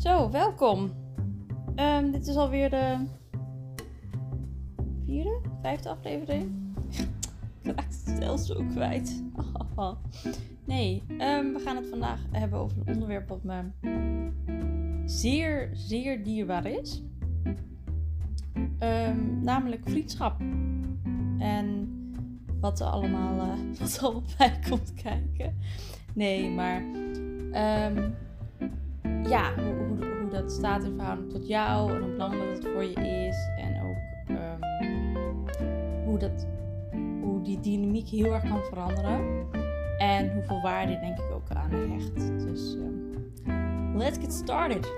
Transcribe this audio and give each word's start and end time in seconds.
Zo, 0.00 0.30
welkom. 0.30 0.90
Ehm, 1.74 2.10
dit 2.10 2.26
is 2.26 2.36
alweer 2.36 2.70
de 2.70 3.06
vierde, 5.04 5.40
vijfde 5.62 5.88
aflevering. 5.88 6.52
Ik 6.90 7.06
raak 7.76 7.84
het 7.84 8.14
zelfs 8.20 8.46
zo 8.46 8.64
kwijt. 8.74 9.22
Nee, 10.64 11.02
ehm, 11.18 11.52
we 11.52 11.60
gaan 11.64 11.76
het 11.76 11.86
vandaag 11.88 12.20
hebben 12.30 12.58
over 12.58 12.76
een 12.78 12.94
onderwerp 12.94 13.28
wat 13.28 13.44
me 13.44 13.62
zeer, 15.04 15.70
zeer 15.72 16.24
dierbaar 16.24 16.66
is. 16.66 17.02
Ehm, 18.78 19.42
namelijk 19.42 19.82
vriendschap. 19.88 20.40
En 21.38 21.88
wat 22.60 22.80
er 22.80 22.86
allemaal, 22.86 23.40
eh, 23.40 23.58
wat 23.80 23.98
allemaal 24.02 24.22
bij 24.38 24.58
komt 24.68 24.92
kijken. 24.94 25.56
Nee, 26.14 26.50
maar 26.50 26.82
ja, 29.28 29.54
hoe, 29.54 29.74
hoe, 29.74 30.28
dat 30.30 30.52
staat 30.52 30.84
in 30.84 30.94
verhouding 30.94 31.30
tot 31.30 31.46
jou 31.46 31.90
en 31.90 32.02
hoe 32.02 32.10
belangrijk 32.10 32.50
het 32.50 32.68
voor 32.72 32.84
je 32.84 33.26
is. 33.26 33.48
En 33.56 33.82
ook 33.82 34.36
ehm, 34.36 34.60
hoe, 36.04 36.18
dat, 36.18 36.46
hoe 37.20 37.42
die 37.42 37.60
dynamiek 37.60 38.08
heel 38.08 38.32
erg 38.32 38.42
kan 38.48 38.64
veranderen. 38.64 39.48
En 39.98 40.32
hoeveel 40.32 40.60
waarde 40.60 40.98
denk 41.00 41.18
ik 41.18 41.30
ook 41.30 41.50
aan 41.50 41.70
hecht. 41.70 42.16
Dus 42.16 42.74
ehm, 42.74 43.96
let's 43.96 44.18
get 44.18 44.32
started. 44.32 44.92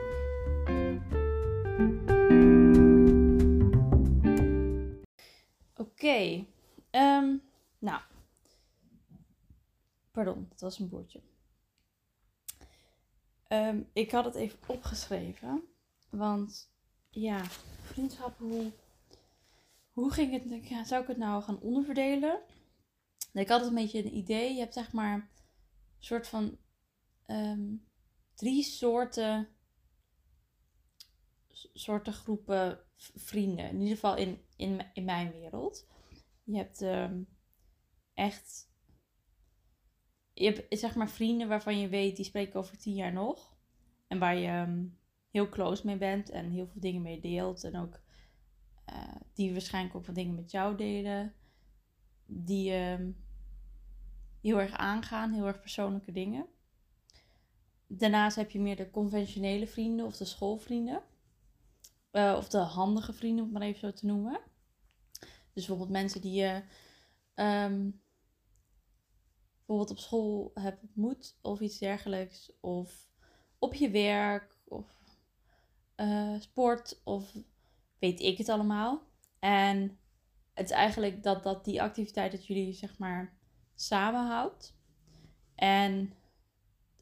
Oké, 5.76 6.44
ehm, 6.90 7.36
nou, 7.78 8.00
pardon, 10.10 10.46
dat 10.48 10.60
was 10.60 10.78
een 10.78 10.88
boertje. 10.88 11.20
Ehm, 13.52 13.82
ik 13.92 14.10
had 14.10 14.24
het 14.24 14.34
even 14.34 14.58
opgeschreven, 14.66 15.62
want 16.10 16.70
ja, 17.10 17.44
vriendschap, 17.82 18.38
hoe, 18.38 18.72
hoe 19.92 20.12
ging 20.12 20.32
het? 20.32 20.68
Ja, 20.68 20.84
zou 20.84 21.02
ik 21.02 21.08
het 21.08 21.16
nou 21.16 21.42
gaan 21.42 21.60
onderverdelen? 21.60 22.40
Ik 23.32 23.48
had 23.48 23.66
een 23.66 23.74
beetje 23.74 24.04
een 24.04 24.16
idee. 24.16 24.52
Je 24.52 24.60
hebt 24.60 24.74
zeg 24.74 24.92
maar 24.92 25.14
een 25.14 25.28
soort 25.98 26.28
van 26.28 26.58
ehm, 27.26 27.74
drie 28.34 28.62
soorten, 28.62 29.48
soorten 31.72 32.12
groepen 32.12 32.80
vrienden. 33.14 33.68
In 33.68 33.80
ieder 33.80 33.94
geval 33.94 34.16
in, 34.16 34.44
in, 34.56 34.86
in 34.94 35.04
mijn 35.04 35.30
wereld. 35.30 35.86
Je 36.44 36.56
hebt 36.56 36.80
um, 36.80 37.28
echt. 38.14 38.70
Je 40.34 40.44
hebt 40.44 40.78
zeg 40.80 40.94
maar 40.94 41.10
vrienden 41.10 41.48
waarvan 41.48 41.78
je 41.78 41.88
weet, 41.88 42.16
die 42.16 42.24
spreken 42.24 42.58
over 42.58 42.78
tien 42.78 42.94
jaar 42.94 43.12
nog. 43.12 43.56
En 44.06 44.18
waar 44.18 44.36
je 44.36 44.50
um, 44.50 44.98
heel 45.30 45.48
close 45.48 45.86
mee 45.86 45.96
bent 45.96 46.30
en 46.30 46.50
heel 46.50 46.66
veel 46.66 46.80
dingen 46.80 47.02
mee 47.02 47.20
deelt. 47.20 47.64
En 47.64 47.76
ook 47.76 48.00
uh, 48.90 49.14
die 49.34 49.52
waarschijnlijk 49.52 49.96
ook 49.96 50.06
wat 50.06 50.14
dingen 50.14 50.34
met 50.34 50.50
jou 50.50 50.76
delen. 50.76 51.34
Die 52.26 52.72
um, 52.72 53.16
heel 54.40 54.60
erg 54.60 54.72
aangaan, 54.72 55.32
heel 55.32 55.46
erg 55.46 55.60
persoonlijke 55.60 56.12
dingen. 56.12 56.46
Daarnaast 57.86 58.36
heb 58.36 58.50
je 58.50 58.60
meer 58.60 58.76
de 58.76 58.90
conventionele 58.90 59.66
vrienden 59.66 60.06
of 60.06 60.16
de 60.16 60.24
schoolvrienden. 60.24 61.02
Uh, 62.12 62.34
of 62.36 62.48
de 62.48 62.58
handige 62.58 63.12
vrienden, 63.12 63.44
om 63.44 63.50
het 63.50 63.58
maar 63.58 63.68
even 63.68 63.80
zo 63.80 63.92
te 63.92 64.06
noemen. 64.06 64.40
Dus 65.52 65.66
bijvoorbeeld 65.66 65.90
mensen 65.90 66.20
die 66.20 66.32
je 66.32 66.62
um, 67.34 68.01
bijvoorbeeld 69.72 69.98
op 69.98 70.04
school 70.04 70.50
hebt 70.54 70.82
ontmoet 70.82 71.38
of 71.40 71.60
iets 71.60 71.78
dergelijks. 71.78 72.52
Of 72.60 73.08
op 73.58 73.74
je 73.74 73.90
werk 73.90 74.60
of 74.64 74.86
uh, 75.96 76.40
sport 76.40 77.00
of 77.04 77.34
weet 77.98 78.20
ik 78.20 78.38
het 78.38 78.48
allemaal. 78.48 79.02
En 79.38 79.98
het 80.52 80.70
is 80.70 80.76
eigenlijk 80.76 81.22
dat, 81.22 81.42
dat 81.42 81.64
die 81.64 81.82
activiteit 81.82 82.32
dat 82.32 82.46
jullie 82.46 82.72
zeg 82.72 82.98
maar 82.98 83.38
samenhoudt. 83.74 84.76
En 85.54 86.12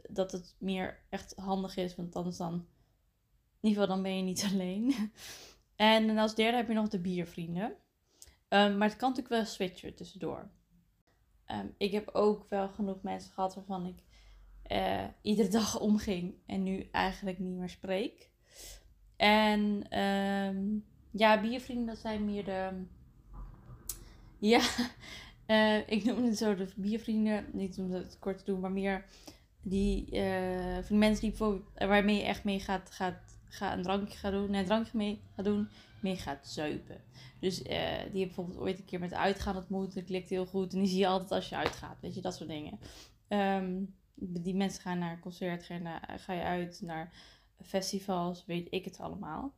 dat 0.08 0.32
het 0.32 0.56
meer 0.58 1.02
echt 1.08 1.34
handig 1.36 1.76
is, 1.76 1.96
want 1.96 2.16
anders 2.16 2.36
dan, 2.36 2.54
in 3.60 3.68
ieder 3.68 3.82
geval 3.82 3.94
dan 3.94 4.02
ben 4.02 4.16
je 4.16 4.22
niet 4.22 4.48
alleen. 4.52 5.12
En 5.76 6.18
als 6.18 6.34
derde 6.34 6.56
heb 6.56 6.68
je 6.68 6.74
nog 6.74 6.88
de 6.88 7.00
biervrienden. 7.00 7.76
Um, 8.48 8.76
maar 8.76 8.88
het 8.88 8.96
kan 8.96 9.08
natuurlijk 9.08 9.34
wel 9.34 9.44
switchen 9.44 9.94
tussendoor. 9.94 10.50
Um, 11.52 11.74
ik 11.78 11.92
heb 11.92 12.08
ook 12.12 12.48
wel 12.48 12.68
genoeg 12.68 13.02
mensen 13.02 13.32
gehad 13.32 13.54
waarvan 13.54 13.86
ik 13.86 14.02
uh, 14.72 15.04
iedere 15.22 15.48
dag 15.58 15.80
omging 15.80 16.34
en 16.46 16.62
nu 16.62 16.88
eigenlijk 16.92 17.38
niet 17.38 17.56
meer 17.56 17.68
spreek. 17.68 18.30
En 19.16 19.98
um, 19.98 20.84
ja, 21.10 21.40
biervrienden, 21.40 21.86
dat 21.86 21.98
zijn 21.98 22.24
meer 22.24 22.44
de. 22.44 22.84
Ja, 24.38 24.60
uh, 25.46 25.88
ik 25.96 26.04
noem 26.04 26.24
het 26.24 26.38
zo 26.38 26.54
de 26.54 26.68
biervrienden. 26.76 27.44
Niet 27.52 27.78
om 27.78 27.92
het 27.92 28.18
kort 28.18 28.38
te 28.38 28.44
doen, 28.44 28.60
maar 28.60 28.72
meer 28.72 29.04
die 29.62 30.08
uh, 30.12 30.78
van 30.82 30.98
mensen 30.98 31.30
die 31.30 31.62
waarmee 31.74 32.16
je 32.16 32.22
echt 32.22 32.44
mee 32.44 32.60
gaat, 32.60 32.90
gaat, 32.90 33.38
gaat 33.44 33.76
een 33.76 33.82
drankje 33.82 34.18
gaat 34.18 34.32
doen, 34.32 34.54
een 34.54 34.64
drankje 34.64 34.98
mee 34.98 35.20
gaat 35.34 35.44
doen, 35.44 35.68
mee 36.02 36.16
gaat 36.16 36.48
zuipen. 36.48 37.04
Dus 37.40 37.62
uh, 37.62 37.66
die 37.66 37.74
heb 37.96 38.12
bijvoorbeeld 38.12 38.58
ooit 38.58 38.78
een 38.78 38.84
keer 38.84 39.00
met 39.00 39.14
uitgaan 39.14 39.56
ontmoet. 39.56 39.94
Dat 39.94 40.04
klikt 40.04 40.28
heel 40.28 40.46
goed. 40.46 40.72
En 40.72 40.78
die 40.78 40.88
zie 40.88 40.98
je 40.98 41.06
altijd 41.06 41.30
als 41.30 41.48
je 41.48 41.56
uitgaat. 41.56 42.00
Weet 42.00 42.14
je, 42.14 42.20
dat 42.20 42.34
soort 42.34 42.48
dingen. 42.48 42.78
Um, 43.28 43.94
die 44.14 44.54
mensen 44.54 44.82
gaan 44.82 44.98
naar 44.98 45.12
een 45.12 45.20
concert, 45.20 45.68
naar, 45.68 46.18
ga 46.18 46.32
je 46.32 46.42
uit 46.42 46.80
naar 46.80 47.12
festivals, 47.62 48.44
weet 48.46 48.66
ik 48.70 48.84
het 48.84 49.00
allemaal. 49.00 49.54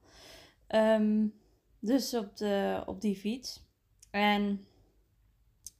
Um, 0.69 1.35
dus 1.79 2.15
op, 2.15 2.37
de, 2.37 2.83
op 2.87 3.01
die 3.01 3.17
fiets. 3.17 3.67
En 4.11 4.65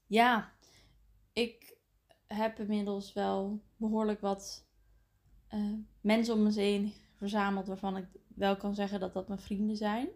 ja, 0.07 0.53
ik 1.33 1.77
heb 2.27 2.59
inmiddels 2.59 3.13
wel 3.13 3.63
behoorlijk 3.77 4.21
wat 4.21 4.67
uh, 5.51 5.73
mensen 6.01 6.35
om 6.35 6.43
me 6.43 6.53
heen 6.53 6.93
verzameld 7.17 7.67
waarvan 7.67 7.97
ik 7.97 8.07
wel 8.35 8.57
kan 8.57 8.75
zeggen 8.75 9.01
dat 9.01 9.13
dat 9.13 9.29
mijn 9.29 9.41
vrienden 9.41 9.77
zijn. 9.77 10.09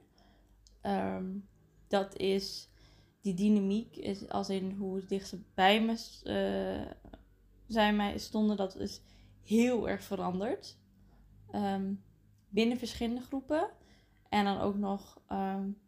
Um, 0.86 1.48
dat 1.88 2.16
is 2.16 2.68
die 3.20 3.34
dynamiek, 3.34 3.96
is 3.96 4.28
als 4.28 4.48
in 4.48 4.70
hoe 4.70 4.96
het 4.96 5.08
dichtst 5.08 5.54
bij 5.54 5.82
me 5.82 5.92
uh, 6.24 6.92
zijn 7.66 7.96
mij 7.96 8.18
stonden, 8.18 8.56
dat 8.56 8.76
is 8.76 9.00
heel 9.42 9.88
erg 9.88 10.02
veranderd. 10.02 10.78
Um, 11.54 12.04
binnen 12.48 12.78
verschillende 12.78 13.22
groepen. 13.22 13.70
En 14.28 14.44
dan 14.44 14.60
ook 14.60 14.76
nog 14.76 15.20
um, 15.32 15.78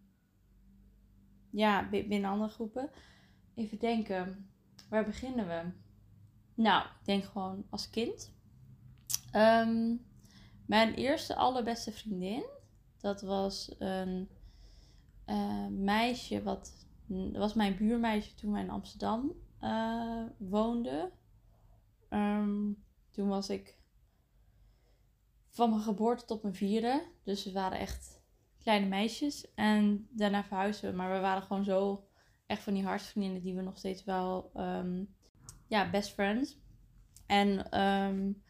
ja, 1.51 1.89
binnen 1.89 2.31
andere 2.31 2.51
groepen. 2.51 2.91
Even 3.55 3.79
denken, 3.79 4.51
waar 4.89 5.05
beginnen 5.05 5.47
we? 5.47 5.63
Nou, 6.55 6.85
ik 6.85 7.05
denk 7.05 7.25
gewoon 7.25 7.67
als 7.71 7.91
kind. 7.91 8.33
Mijn 10.67 10.95
eerste 10.95 11.37
allerbeste 11.37 11.93
vriendin, 11.93 12.45
dat 12.97 13.23
was 13.23 13.75
een 13.79 14.29
uh, 15.31 15.66
meisje 15.66 16.43
wat 16.43 16.87
dat 17.06 17.37
was 17.37 17.55
mijn 17.55 17.77
buurmeisje 17.77 18.34
toen 18.34 18.53
wij 18.53 18.62
in 18.62 18.71
Amsterdam 18.71 19.33
uh, 19.61 20.25
woonden. 20.39 21.12
Um, 22.11 22.84
toen 23.11 23.28
was 23.28 23.50
ik 23.50 23.78
van 25.49 25.71
mijn 25.71 25.83
geboorte 25.83 26.25
tot 26.25 26.43
mijn 26.43 26.55
vierde. 26.55 27.03
Dus 27.22 27.44
we 27.44 27.53
waren 27.53 27.78
echt 27.78 28.22
kleine 28.59 28.87
meisjes. 28.87 29.55
En 29.55 30.09
daarna 30.11 30.44
verhuisden 30.44 30.91
we. 30.91 30.97
Maar 30.97 31.12
we 31.12 31.21
waren 31.21 31.43
gewoon 31.43 31.65
zo 31.65 32.09
echt 32.47 32.62
van 32.62 32.75
die 32.75 32.84
hartsvriendinnen 32.84 33.43
die 33.43 33.55
we 33.55 33.62
nog 33.62 33.78
steeds 33.78 34.05
wel... 34.05 34.50
Um, 34.55 35.17
ja, 35.67 35.91
best 35.91 36.12
friends. 36.12 36.59
En 37.27 37.81
um, 37.81 38.43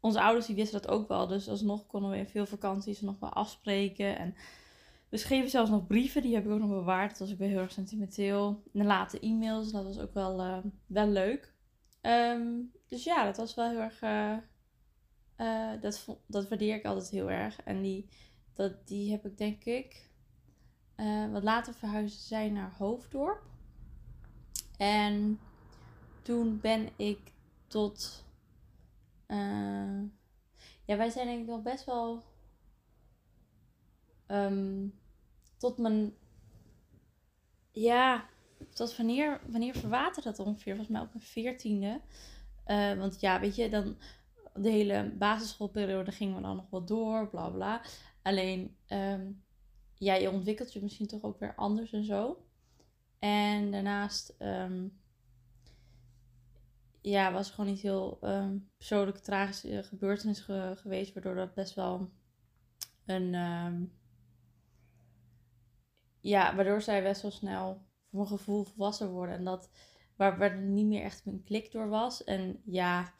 onze 0.00 0.20
ouders 0.20 0.46
die 0.46 0.56
wisten 0.56 0.82
dat 0.82 0.90
ook 0.90 1.08
wel. 1.08 1.26
Dus 1.26 1.48
alsnog 1.48 1.86
konden 1.86 2.10
we 2.10 2.16
in 2.16 2.28
veel 2.28 2.46
vakanties 2.46 3.00
nog 3.00 3.18
wel 3.18 3.32
afspreken. 3.32 4.18
En 4.18 4.34
we 5.08 5.16
schreven 5.16 5.50
zelfs 5.50 5.70
nog 5.70 5.86
brieven. 5.86 6.22
Die 6.22 6.34
heb 6.34 6.44
ik 6.44 6.50
ook 6.50 6.60
nog 6.60 6.68
bewaard. 6.68 7.10
Dat 7.10 7.18
was 7.18 7.32
ook 7.32 7.38
wel 7.38 7.48
heel 7.48 7.58
erg 7.58 7.72
sentimenteel. 7.72 8.62
En 8.72 8.86
later 8.86 9.22
e-mails. 9.22 9.72
Dat 9.72 9.84
was 9.84 9.98
ook 9.98 10.14
wel, 10.14 10.40
uh, 10.40 10.58
wel 10.86 11.08
leuk. 11.08 11.54
Um, 12.02 12.72
dus 12.88 13.04
ja, 13.04 13.24
dat 13.24 13.36
was 13.36 13.54
wel 13.54 13.68
heel 13.68 13.80
erg. 13.80 14.02
Uh, 14.02 14.36
uh, 15.36 15.80
dat, 15.80 16.18
dat 16.26 16.48
waardeer 16.48 16.74
ik 16.74 16.84
altijd 16.84 17.10
heel 17.10 17.30
erg. 17.30 17.62
En 17.62 17.82
die, 17.82 18.08
dat, 18.54 18.86
die 18.86 19.10
heb 19.10 19.26
ik 19.26 19.38
denk 19.38 19.64
ik. 19.64 20.04
Wat 21.30 21.42
later 21.42 21.74
verhuisd 21.74 22.20
zijn 22.20 22.52
naar 22.52 22.74
Hoofddorp. 22.78 23.42
En 24.76 25.40
toen 26.22 26.60
ben 26.60 26.88
ik 26.96 27.18
tot. 27.66 28.24
ja, 30.84 30.96
wij 30.96 31.10
zijn 31.10 31.26
denk 31.26 31.40
ik 31.40 31.46
nog 31.46 31.62
best 31.62 31.84
wel. 31.84 32.22
Um, 34.28 34.94
tot 35.56 35.78
mijn. 35.78 36.14
Ja, 37.70 38.28
tot 38.72 38.96
wanneer, 38.96 39.40
wanneer 39.48 39.74
verwatert 39.74 40.24
dat 40.24 40.38
ongeveer? 40.38 40.74
Volgens 40.74 40.96
mij 40.96 41.00
op 41.00 41.12
mijn 41.12 41.24
veertiende. 41.24 42.00
Uh, 42.66 42.98
want 42.98 43.20
ja, 43.20 43.40
weet 43.40 43.56
je, 43.56 43.68
dan 43.68 43.96
de 44.54 44.70
hele 44.70 45.12
basisschoolperiode 45.18 46.12
gingen 46.12 46.36
we 46.36 46.42
dan 46.42 46.56
nog 46.56 46.70
wel 46.70 46.84
door, 46.84 47.28
bla 47.28 47.48
bla. 47.48 47.82
Alleen, 48.22 48.76
ehm, 48.86 49.32
ja, 49.94 50.14
je 50.14 50.30
ontwikkelt 50.30 50.72
je 50.72 50.82
misschien 50.82 51.06
toch 51.06 51.22
ook 51.22 51.38
weer 51.38 51.54
anders 51.54 51.92
en 51.92 52.04
zo. 52.04 52.46
En 53.18 53.70
daarnaast, 53.70 54.34
ehm, 54.38 54.88
ja, 57.00 57.32
was 57.32 57.50
gewoon 57.50 57.70
niet 57.70 57.80
heel 57.80 58.18
um, 58.22 58.70
persoonlijke 58.76 59.20
tragische 59.20 59.82
gebeurtenis 59.82 60.40
geweest, 60.74 61.12
waardoor 61.14 61.34
dat 61.34 61.54
best 61.54 61.74
wel 61.74 62.10
een, 63.06 63.34
ja, 66.26 66.54
waardoor 66.54 66.82
zij 66.82 67.02
best 67.02 67.22
wel 67.22 67.30
snel 67.30 67.82
voor 68.04 68.18
mijn 68.18 68.26
gevoel 68.26 68.64
volwassen 68.64 69.10
worden. 69.10 69.34
En 69.34 69.44
dat, 69.44 69.70
waar, 70.16 70.38
waar 70.38 70.50
er 70.50 70.62
niet 70.62 70.86
meer 70.86 71.02
echt 71.02 71.26
een 71.26 71.42
klik 71.44 71.72
door 71.72 71.88
was. 71.88 72.24
En 72.24 72.62
ja, 72.64 73.14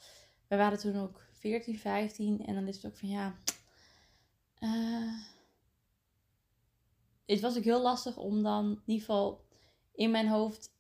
wij 0.47 0.59
waren 0.59 0.79
toen 0.79 0.97
ook 0.97 1.27
14, 1.31 1.79
15 1.79 2.47
en 2.47 2.55
dan 2.55 2.67
is 2.67 2.77
het 2.77 2.87
ook 2.87 2.97
van 2.97 3.09
ja. 3.09 3.35
Uh, 4.61 5.13
het 7.27 7.41
was 7.41 7.57
ook 7.57 7.65
heel 7.65 7.83
lastig 7.83 8.17
om 8.17 8.43
dan 8.43 8.71
in 8.71 8.83
ieder 8.87 9.07
geval 9.07 9.45
in 9.93 10.11
mijn 10.11 10.29
hoofd 10.29 10.75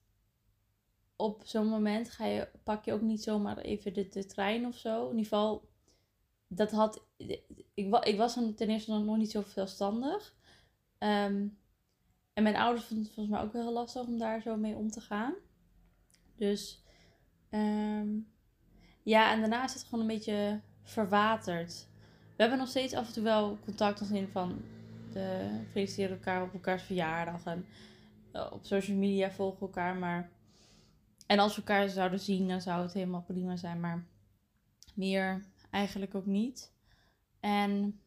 op 1.16 1.42
zo'n 1.44 1.68
moment 1.68 2.10
ga 2.10 2.26
je, 2.26 2.48
pak 2.64 2.84
je 2.84 2.92
ook 2.92 3.00
niet 3.00 3.22
zomaar 3.22 3.58
even 3.58 3.94
de, 3.94 4.26
trein 4.26 4.66
of 4.66 4.76
zo. 4.76 5.02
In 5.02 5.08
ieder 5.08 5.22
geval, 5.22 5.68
dat 6.48 6.70
had. 6.70 7.06
Ik, 7.16 7.90
ik 8.04 8.16
was 8.16 8.34
ten 8.34 8.68
eerste 8.68 8.98
nog 8.98 9.16
niet 9.16 9.30
zo 9.30 9.42
zelfstandig. 9.46 10.34
Um, 10.98 11.58
en 12.36 12.42
mijn 12.42 12.56
ouders 12.56 12.84
vonden 12.86 13.04
het 13.04 13.14
volgens 13.14 13.36
mij 13.36 13.44
ook 13.44 13.52
heel 13.52 13.72
lastig 13.72 14.06
om 14.06 14.18
daar 14.18 14.40
zo 14.40 14.56
mee 14.56 14.74
om 14.74 14.90
te 14.90 15.00
gaan. 15.00 15.34
Dus 16.34 16.82
um, 17.50 18.28
ja, 19.02 19.32
en 19.32 19.40
daarna 19.40 19.64
is 19.64 19.74
het 19.74 19.84
gewoon 19.84 20.00
een 20.00 20.16
beetje 20.16 20.60
verwaterd. 20.82 21.88
We 22.36 22.42
hebben 22.42 22.58
nog 22.58 22.68
steeds 22.68 22.94
af 22.94 23.06
en 23.06 23.12
toe 23.12 23.22
wel 23.22 23.58
contact 23.64 24.00
als 24.00 24.10
in 24.10 24.28
van 24.28 24.62
de 25.12 25.48
feliciteren 25.70 26.16
elkaar 26.16 26.42
op 26.42 26.52
elkaars 26.52 26.82
verjaardag 26.82 27.44
en 27.44 27.66
eh, 28.32 28.50
op 28.52 28.64
social 28.64 28.96
media 28.96 29.30
volgen 29.30 29.60
elkaar. 29.60 29.96
Maar 29.96 30.30
en 31.26 31.38
als 31.38 31.56
we 31.56 31.62
elkaar 31.62 31.88
zouden 31.88 32.20
zien, 32.20 32.48
dan 32.48 32.60
zou 32.60 32.82
het 32.82 32.92
helemaal 32.92 33.22
prima 33.22 33.56
zijn. 33.56 33.80
Maar 33.80 34.06
meer 34.94 35.44
eigenlijk 35.70 36.14
ook 36.14 36.26
niet. 36.26 36.72
En 37.40 38.00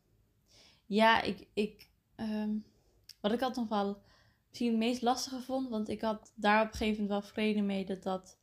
ja, 0.85 1.21
ik, 1.21 1.47
ik 1.53 1.89
um, 2.15 2.65
wat 3.21 3.31
ik 3.31 3.41
altijd 3.41 3.69
nog 3.69 3.79
wel 3.79 4.07
misschien 4.49 4.69
het 4.69 4.79
meest 4.79 5.01
lastige 5.01 5.41
vond, 5.41 5.69
want 5.69 5.89
ik 5.89 6.01
had 6.01 6.31
daar 6.35 6.61
op 6.61 6.71
een 6.71 6.77
gegeven 6.77 7.03
moment 7.03 7.21
wel 7.21 7.31
vrede 7.31 7.61
mee 7.61 7.85
dat 7.85 8.03
dat 8.03 8.37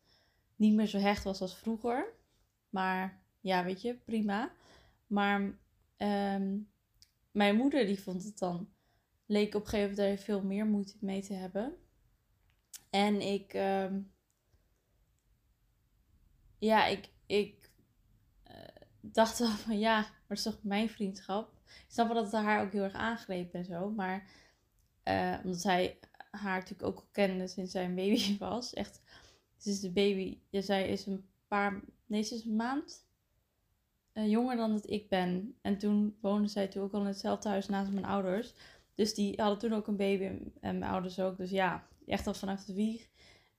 niet 0.56 0.74
meer 0.74 0.86
zo 0.86 0.98
hecht 0.98 1.24
was 1.24 1.40
als 1.40 1.56
vroeger. 1.56 2.14
Maar 2.68 3.22
ja, 3.40 3.64
weet 3.64 3.82
je, 3.82 3.94
prima. 3.94 4.52
Maar 5.06 5.58
ehm, 5.96 6.58
mijn 7.30 7.56
moeder 7.56 7.86
die 7.86 8.00
vond 8.00 8.24
het 8.24 8.38
dan, 8.38 8.68
leek 9.26 9.54
op 9.54 9.62
een 9.62 9.68
gegeven 9.68 9.90
moment 9.90 10.16
daar 10.16 10.24
veel 10.24 10.42
meer 10.42 10.66
moeite 10.66 10.96
mee 11.00 11.22
te 11.22 11.34
hebben. 11.34 11.76
En 12.90 13.20
ik, 13.20 13.52
ehm, 13.52 14.00
ja, 16.58 16.86
ik, 16.86 17.08
ik 17.26 17.70
uh, 18.50 18.84
dacht 19.00 19.38
wel 19.38 19.48
van 19.48 19.78
ja, 19.78 20.00
maar 20.00 20.22
het 20.28 20.38
is 20.38 20.42
toch 20.42 20.62
mijn 20.62 20.88
vriendschap. 20.88 21.52
Ik 21.64 21.84
snap 21.92 22.06
wel 22.06 22.22
dat 22.22 22.32
het 22.32 22.42
haar 22.42 22.62
ook 22.64 22.72
heel 22.72 22.82
erg 22.82 22.92
aangreep 22.92 23.54
en 23.54 23.64
zo, 23.64 23.90
maar 23.90 24.30
uh, 25.08 25.38
omdat 25.44 25.60
zij 25.60 25.98
haar 26.30 26.58
natuurlijk 26.58 26.88
ook 26.88 26.96
al 26.96 27.08
kende 27.12 27.46
sinds 27.48 27.72
zij 27.72 27.84
een 27.84 27.94
baby 27.94 28.38
was. 28.48 28.74
Echt, 28.74 29.02
ze 29.56 29.70
is 29.70 29.80
de 29.80 29.90
baby, 29.92 30.38
zij 30.50 30.88
is 30.88 31.06
een 31.06 31.28
paar, 31.48 31.80
nee, 32.06 32.22
ze 32.22 32.34
is 32.34 32.44
een 32.44 32.56
maand 32.56 33.06
uh, 34.12 34.30
jonger 34.30 34.56
dan 34.56 34.72
dat 34.72 34.90
ik 34.90 35.08
ben. 35.08 35.58
En 35.62 35.78
toen 35.78 36.16
woonde 36.20 36.48
zij 36.48 36.68
toen 36.68 36.82
ook 36.82 36.92
al 36.92 37.00
in 37.00 37.06
hetzelfde 37.06 37.48
huis 37.48 37.68
naast 37.68 37.90
mijn 37.90 38.04
ouders. 38.04 38.54
Dus 38.94 39.14
die 39.14 39.40
hadden 39.40 39.58
toen 39.58 39.72
ook 39.72 39.86
een 39.86 39.96
baby 39.96 40.24
en 40.60 40.78
mijn 40.78 40.90
ouders 40.92 41.20
ook. 41.20 41.36
Dus 41.36 41.50
ja, 41.50 41.86
echt 42.06 42.26
al 42.26 42.34
vanaf 42.34 42.64
de 42.64 42.74
wieg 42.74 43.08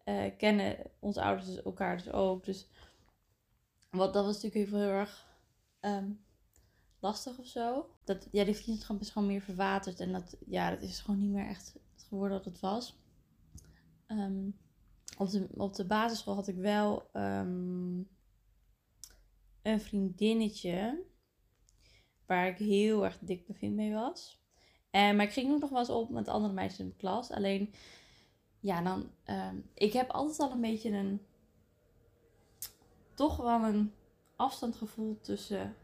uh, 0.05 0.23
kennen 0.37 0.77
onze 0.99 1.21
ouders 1.21 1.47
dus 1.47 1.63
elkaar 1.63 1.97
dus 1.97 2.11
ook. 2.11 2.45
Dus 2.45 2.67
wat, 3.89 4.13
dat 4.13 4.25
was 4.25 4.41
natuurlijk 4.41 4.71
heel, 4.71 4.81
erg 4.81 5.27
um, 5.81 6.25
lastig 6.99 7.37
of 7.37 7.47
zo. 7.47 7.89
Dat, 8.03 8.27
ja, 8.31 8.43
die 8.43 8.55
vriendschap 8.55 9.01
is 9.01 9.09
gewoon 9.09 9.27
meer 9.27 9.41
verwaterd. 9.41 9.99
En 9.99 10.11
dat, 10.11 10.37
ja, 10.47 10.69
dat 10.69 10.81
is 10.81 10.99
gewoon 10.99 11.19
niet 11.19 11.31
meer 11.31 11.47
echt 11.47 11.79
geworden 11.95 12.37
dat 12.37 12.45
het 12.45 12.59
was. 12.59 12.99
Um, 14.07 14.57
op, 15.17 15.29
de, 15.29 15.47
op 15.53 15.75
de 15.75 15.85
basisschool 15.85 16.35
had 16.35 16.47
ik 16.47 16.55
wel 16.55 17.09
um, 17.13 18.09
een 19.61 19.81
vriendinnetje. 19.81 21.05
Waar 22.25 22.47
ik 22.47 22.57
heel 22.57 23.05
erg 23.05 23.17
dik 23.19 23.47
bevind 23.47 23.75
mee 23.75 23.93
was. 23.93 24.41
En, 24.89 25.15
maar 25.15 25.25
ik 25.25 25.31
ging 25.31 25.51
ook 25.51 25.61
nog 25.61 25.69
wel 25.69 25.79
eens 25.79 25.89
op 25.89 26.09
met 26.09 26.27
andere 26.27 26.53
meisjes 26.53 26.79
in 26.79 26.87
de 26.87 26.95
klas. 26.95 27.31
Alleen, 27.31 27.73
ja, 28.59 28.81
dan. 28.81 29.11
Um, 29.25 29.69
ik 29.73 29.93
heb 29.93 30.09
altijd 30.09 30.39
al 30.39 30.51
een 30.51 30.61
beetje 30.61 30.89
een. 30.89 31.21
Toch 33.13 33.37
wel 33.37 33.63
een 33.63 33.93
afstand 34.35 34.75
gevoeld 34.75 35.23
tussen 35.23 35.75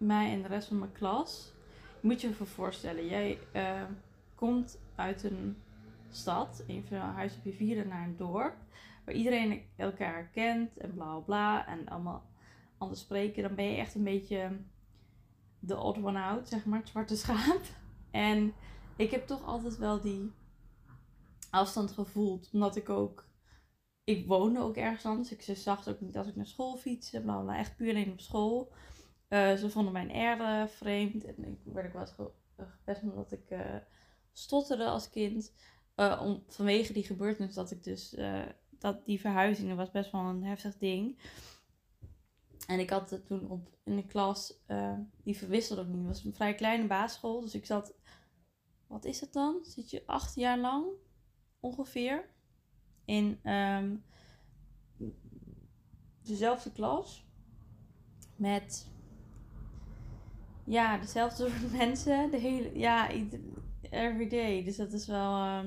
mij 0.00 0.32
en 0.32 0.42
de 0.42 0.48
rest 0.48 0.68
van 0.68 0.78
mijn 0.78 0.92
klas. 0.92 1.52
Je 2.00 2.06
moet 2.08 2.20
je 2.20 2.28
even 2.28 2.46
voorstellen, 2.46 3.06
jij 3.06 3.38
uh, 3.52 3.82
komt 4.34 4.78
uit 4.94 5.22
een 5.22 5.56
stad, 6.10 6.64
een 6.66 6.84
van 6.88 6.98
huis 6.98 7.36
op 7.36 7.44
je 7.44 7.52
vierde 7.52 7.84
naar 7.84 8.06
een 8.06 8.16
dorp, 8.16 8.56
waar 9.04 9.14
iedereen 9.14 9.62
elkaar 9.76 10.24
kent 10.24 10.76
en 10.76 10.94
bla 10.94 11.18
bla 11.18 11.66
en 11.66 11.88
allemaal 11.88 12.30
anders 12.78 13.00
spreken, 13.00 13.42
dan 13.42 13.54
ben 13.54 13.64
je 13.64 13.76
echt 13.76 13.94
een 13.94 14.04
beetje 14.04 14.60
de 15.58 15.76
odd 15.76 15.98
one 15.98 16.20
out, 16.20 16.48
zeg 16.48 16.64
maar, 16.64 16.78
het 16.78 16.88
zwarte 16.88 17.16
schaap. 17.16 17.62
En 18.10 18.52
ik 18.96 19.10
heb 19.10 19.26
toch 19.26 19.44
altijd 19.44 19.76
wel 19.76 20.00
die 20.00 20.32
afstand 21.50 21.92
gevoeld, 21.92 22.48
omdat 22.52 22.76
ik 22.76 22.88
ook, 22.88 23.28
ik 24.04 24.26
woonde 24.26 24.60
ook 24.60 24.76
ergens 24.76 25.04
anders. 25.04 25.32
Ik 25.32 25.56
zag 25.56 25.88
ook 25.88 26.00
niet 26.00 26.16
als 26.16 26.26
ik 26.26 26.36
naar 26.36 26.46
school 26.46 26.76
fietste, 26.76 27.20
bla 27.20 27.40
bla, 27.40 27.58
echt 27.58 27.76
puur 27.76 27.90
alleen 27.90 28.12
op 28.12 28.20
school. 28.20 28.72
Uh, 29.30 29.54
ze 29.54 29.70
vonden 29.70 29.92
mijn 29.92 30.12
erg 30.12 30.70
vreemd 30.70 31.24
en 31.24 31.44
ik 31.44 31.72
werd 31.72 31.86
ook 31.86 31.92
wel 31.92 32.02
eens 32.02 32.14
gepest 32.56 33.02
omdat 33.02 33.32
ik 33.32 33.50
uh, 33.50 33.76
stotterde 34.32 34.86
als 34.86 35.10
kind. 35.10 35.52
Om, 36.20 36.44
vanwege 36.46 36.92
die 36.92 37.04
gebeurtenis 37.04 37.54
dat 37.54 37.70
ik 37.70 37.82
dus, 37.82 38.16
dat 38.68 39.04
die 39.04 39.20
verhuizing 39.20 39.74
was 39.74 39.90
best 39.90 40.12
wel 40.12 40.20
een 40.20 40.44
heftig 40.44 40.78
ding. 40.78 41.18
En 42.66 42.78
ik 42.78 42.90
had 42.90 43.20
toen 43.26 43.50
op, 43.50 43.76
in 43.84 43.96
de 43.96 44.06
klas, 44.06 44.54
die 45.22 45.36
verwisselde 45.36 45.82
ook 45.82 45.88
niet. 45.88 45.96
Het 45.96 46.06
was 46.06 46.24
een 46.24 46.34
vrij 46.34 46.54
kleine 46.54 46.86
basisschool, 46.86 47.40
dus 47.40 47.54
ik 47.54 47.66
zat, 47.66 47.94
wat 48.86 49.04
is 49.04 49.20
het 49.20 49.32
dan? 49.32 49.64
Zit 49.64 49.90
je 49.90 50.06
acht 50.06 50.34
jaar 50.34 50.58
lang 50.58 50.86
ongeveer 51.60 52.28
in 53.04 53.50
um, 53.52 54.04
dezelfde 56.22 56.72
klas 56.72 57.26
met 58.36 58.89
ja, 60.64 60.98
dezelfde 60.98 61.36
soort 61.36 61.72
mensen. 61.78 62.30
De 62.30 62.38
hele, 62.38 62.78
ja, 62.78 63.08
every 63.90 64.28
day. 64.28 64.64
Dus 64.64 64.76
dat 64.76 64.92
is 64.92 65.06
wel, 65.06 65.32
uh, 65.32 65.64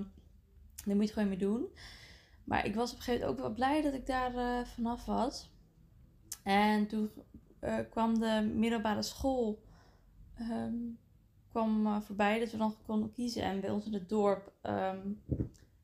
daar 0.86 0.96
moet 0.96 1.08
je 1.08 1.14
gewoon 1.14 1.30
mee 1.30 1.38
doen. 1.38 1.68
Maar 2.44 2.66
ik 2.66 2.76
was 2.76 2.92
op 2.92 2.98
een 2.98 3.04
gegeven 3.04 3.28
moment 3.28 3.40
ook 3.40 3.46
wel 3.46 3.56
blij 3.56 3.82
dat 3.82 3.94
ik 3.94 4.06
daar 4.06 4.36
uh, 4.36 4.66
vanaf 4.66 5.06
was. 5.06 5.52
En 6.44 6.88
toen 6.88 7.12
uh, 7.62 7.80
kwam 7.90 8.20
de 8.20 8.52
middelbare 8.56 9.02
school 9.02 9.64
um, 10.40 10.98
kwam 11.50 12.02
voorbij 12.02 12.40
dat 12.40 12.52
we 12.52 12.58
dan 12.58 12.76
konden 12.86 13.12
kiezen. 13.12 13.44
En 13.44 13.60
bij 13.60 13.70
ons 13.70 13.86
in 13.86 13.94
het 13.94 14.10
dorp 14.10 14.52
um, 14.64 15.22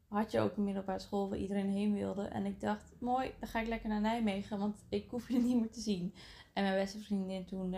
had 0.07 0.31
je 0.31 0.39
ook 0.39 0.57
een 0.57 0.63
middelbare 0.63 0.99
school 0.99 1.29
waar 1.29 1.37
iedereen 1.37 1.69
heen 1.69 1.93
wilde. 1.93 2.21
En 2.21 2.45
ik 2.45 2.59
dacht, 2.59 2.95
mooi, 2.99 3.31
dan 3.39 3.49
ga 3.49 3.59
ik 3.59 3.67
lekker 3.67 3.89
naar 3.89 4.01
Nijmegen, 4.01 4.59
want 4.59 4.85
ik 4.89 5.09
hoef 5.09 5.29
je 5.29 5.39
niet 5.43 5.59
meer 5.59 5.71
te 5.71 5.79
zien. 5.79 6.13
En 6.53 6.63
mijn 6.63 6.79
beste 6.79 6.99
vriendin 6.99 7.45
toen 7.45 7.75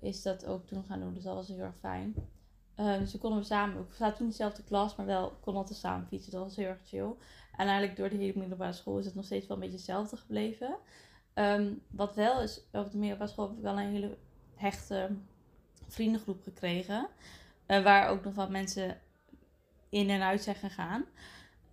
is 0.00 0.22
dat 0.22 0.46
ook 0.46 0.66
toen 0.66 0.84
gaan 0.84 1.00
doen. 1.00 1.14
Dus 1.14 1.22
dat 1.22 1.34
was 1.34 1.48
heel 1.48 1.58
erg 1.58 1.78
fijn. 1.80 2.14
Uh, 2.76 2.98
dus 2.98 3.10
toen 3.10 3.20
konden 3.20 3.38
we 3.38 3.44
samen, 3.44 3.76
we 3.76 3.94
zaten 3.94 4.16
toen 4.16 4.24
in 4.26 4.30
dezelfde 4.30 4.62
klas, 4.62 4.96
maar 4.96 5.06
wel 5.06 5.30
konden 5.30 5.62
altijd 5.62 5.78
samen 5.78 6.06
fietsen. 6.06 6.32
Dat 6.32 6.42
was 6.42 6.56
heel 6.56 6.66
erg 6.66 6.80
chill. 6.84 7.14
En 7.56 7.66
eigenlijk 7.66 7.96
door 7.96 8.08
de 8.08 8.16
hele 8.16 8.38
middelbare 8.38 8.72
school 8.72 8.98
is 8.98 9.04
het 9.04 9.14
nog 9.14 9.24
steeds 9.24 9.46
wel 9.46 9.56
een 9.56 9.62
beetje 9.62 9.76
hetzelfde 9.76 10.16
gebleven. 10.16 10.76
Um, 11.34 11.82
wat 11.90 12.14
wel 12.14 12.40
is, 12.40 12.60
op 12.72 12.90
de 12.90 12.98
middelbare 12.98 13.30
school 13.30 13.48
heb 13.48 13.56
ik 13.56 13.62
wel 13.62 13.78
een 13.78 13.92
hele 13.92 14.16
hechte 14.54 15.10
vriendengroep 15.88 16.42
gekregen. 16.42 17.08
Uh, 17.66 17.82
waar 17.82 18.08
ook 18.08 18.24
nog 18.24 18.34
wat 18.34 18.50
mensen 18.50 19.00
in 19.88 20.10
en 20.10 20.22
uit 20.22 20.42
zijn 20.42 20.56
gegaan. 20.56 21.04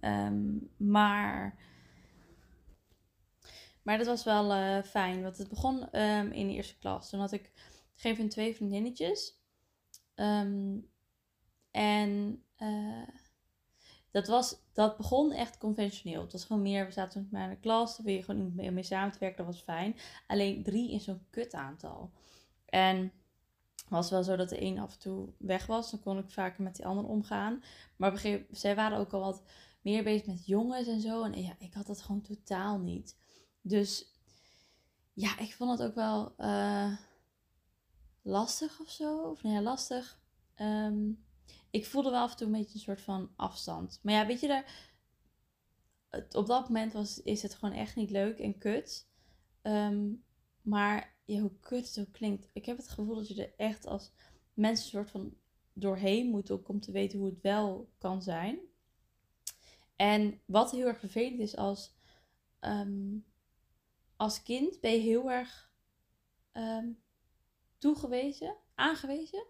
Um, 0.01 0.69
maar 0.77 1.55
maar 3.87 3.97
dat 3.97 4.07
was 4.07 4.23
wel 4.23 4.55
uh, 4.55 4.81
fijn, 4.83 5.21
want 5.23 5.37
het 5.37 5.49
begon 5.49 5.99
um, 5.99 6.31
in 6.31 6.47
de 6.47 6.53
eerste 6.53 6.77
klas. 6.77 7.09
Toen 7.09 7.19
had 7.19 7.31
ik 7.31 7.51
gegeven 7.93 8.23
een 8.23 8.29
twee 8.29 8.55
vriendinnetjes. 8.55 9.41
Um, 10.15 10.89
en 11.71 12.43
uh, 12.57 13.07
dat, 14.11 14.27
was, 14.27 14.55
dat 14.73 14.97
begon 14.97 15.31
echt 15.31 15.57
conventioneel. 15.57 16.21
Het 16.21 16.31
was 16.31 16.45
gewoon 16.45 16.61
meer, 16.61 16.85
we 16.85 16.91
zaten 16.91 17.21
met 17.21 17.31
mij 17.31 17.43
in 17.43 17.49
de 17.49 17.59
klas, 17.59 17.95
dan 17.95 18.05
wil 18.05 18.15
je 18.15 18.23
gewoon 18.23 18.55
mee, 18.55 18.71
mee 18.71 18.83
samen 18.83 19.11
te 19.11 19.19
werken, 19.19 19.45
dat 19.45 19.53
was 19.53 19.63
fijn. 19.63 19.95
Alleen 20.27 20.63
drie 20.63 20.91
is 20.91 21.03
zo'n 21.03 21.25
kut 21.29 21.53
aantal. 21.53 22.11
En 22.65 23.11
was 23.89 24.09
wel 24.09 24.23
zo 24.23 24.35
dat 24.35 24.49
de 24.49 24.61
een 24.61 24.79
af 24.79 24.93
en 24.93 24.99
toe 24.99 25.29
weg 25.37 25.65
was, 25.65 25.91
dan 25.91 25.99
kon 25.99 26.17
ik 26.17 26.29
vaker 26.29 26.63
met 26.63 26.75
die 26.75 26.85
ander 26.85 27.05
omgaan. 27.05 27.63
Maar 27.95 28.11
moment, 28.11 28.45
zij 28.51 28.75
waren 28.75 28.97
ook 28.97 29.13
al 29.13 29.19
wat 29.19 29.43
meer 29.81 30.03
bezig 30.03 30.27
met 30.27 30.45
jongens 30.45 30.87
en 30.87 31.01
zo. 31.01 31.23
En 31.23 31.41
ja, 31.41 31.55
ik 31.59 31.73
had 31.73 31.87
dat 31.87 32.01
gewoon 32.01 32.21
totaal 32.21 32.79
niet. 32.79 33.15
Dus 33.67 34.05
ja, 35.13 35.39
ik 35.39 35.53
vond 35.53 35.79
het 35.79 35.89
ook 35.89 35.95
wel 35.95 36.33
uh, 36.37 36.97
lastig 38.21 38.79
of 38.79 38.89
zo. 38.89 39.21
Of 39.21 39.43
nee, 39.43 39.61
lastig. 39.61 40.19
Um, 40.55 41.25
ik 41.69 41.85
voelde 41.85 42.09
wel 42.09 42.21
af 42.21 42.31
en 42.31 42.37
toe 42.37 42.47
een 42.47 42.53
beetje 42.53 42.73
een 42.73 42.79
soort 42.79 43.01
van 43.01 43.31
afstand. 43.35 43.99
Maar 44.03 44.13
ja, 44.13 44.25
weet 44.25 44.39
je, 44.39 44.47
daar, 44.47 44.91
op 46.31 46.45
dat 46.45 46.67
moment 46.67 46.93
was, 46.93 47.21
is 47.21 47.41
het 47.41 47.53
gewoon 47.53 47.75
echt 47.75 47.95
niet 47.95 48.09
leuk 48.09 48.39
en 48.39 48.57
kut. 48.57 49.07
Um, 49.61 50.23
maar 50.61 51.15
ja, 51.25 51.39
hoe 51.39 51.59
kut 51.59 51.87
het 51.87 52.07
ook 52.07 52.13
klinkt, 52.13 52.49
ik 52.53 52.65
heb 52.65 52.77
het 52.77 52.89
gevoel 52.89 53.15
dat 53.15 53.27
je 53.27 53.43
er 53.43 53.53
echt 53.57 53.85
als 53.85 54.11
mensen 54.53 54.85
een 54.85 54.91
soort 54.91 55.11
van 55.11 55.37
doorheen 55.73 56.29
moet 56.29 56.51
ook 56.51 56.67
om 56.67 56.79
te 56.79 56.91
weten 56.91 57.19
hoe 57.19 57.29
het 57.29 57.41
wel 57.41 57.89
kan 57.97 58.21
zijn. 58.21 58.59
En 59.95 60.41
wat 60.45 60.71
heel 60.71 60.87
erg 60.87 60.99
vervelend 60.99 61.39
is 61.39 61.55
als, 61.55 61.95
um, 62.61 63.25
als 64.17 64.43
kind 64.43 64.79
ben 64.79 64.91
je 64.91 64.99
heel 64.99 65.31
erg 65.31 65.71
um, 66.53 66.99
toegewezen, 67.77 68.55
aangewezen, 68.75 69.45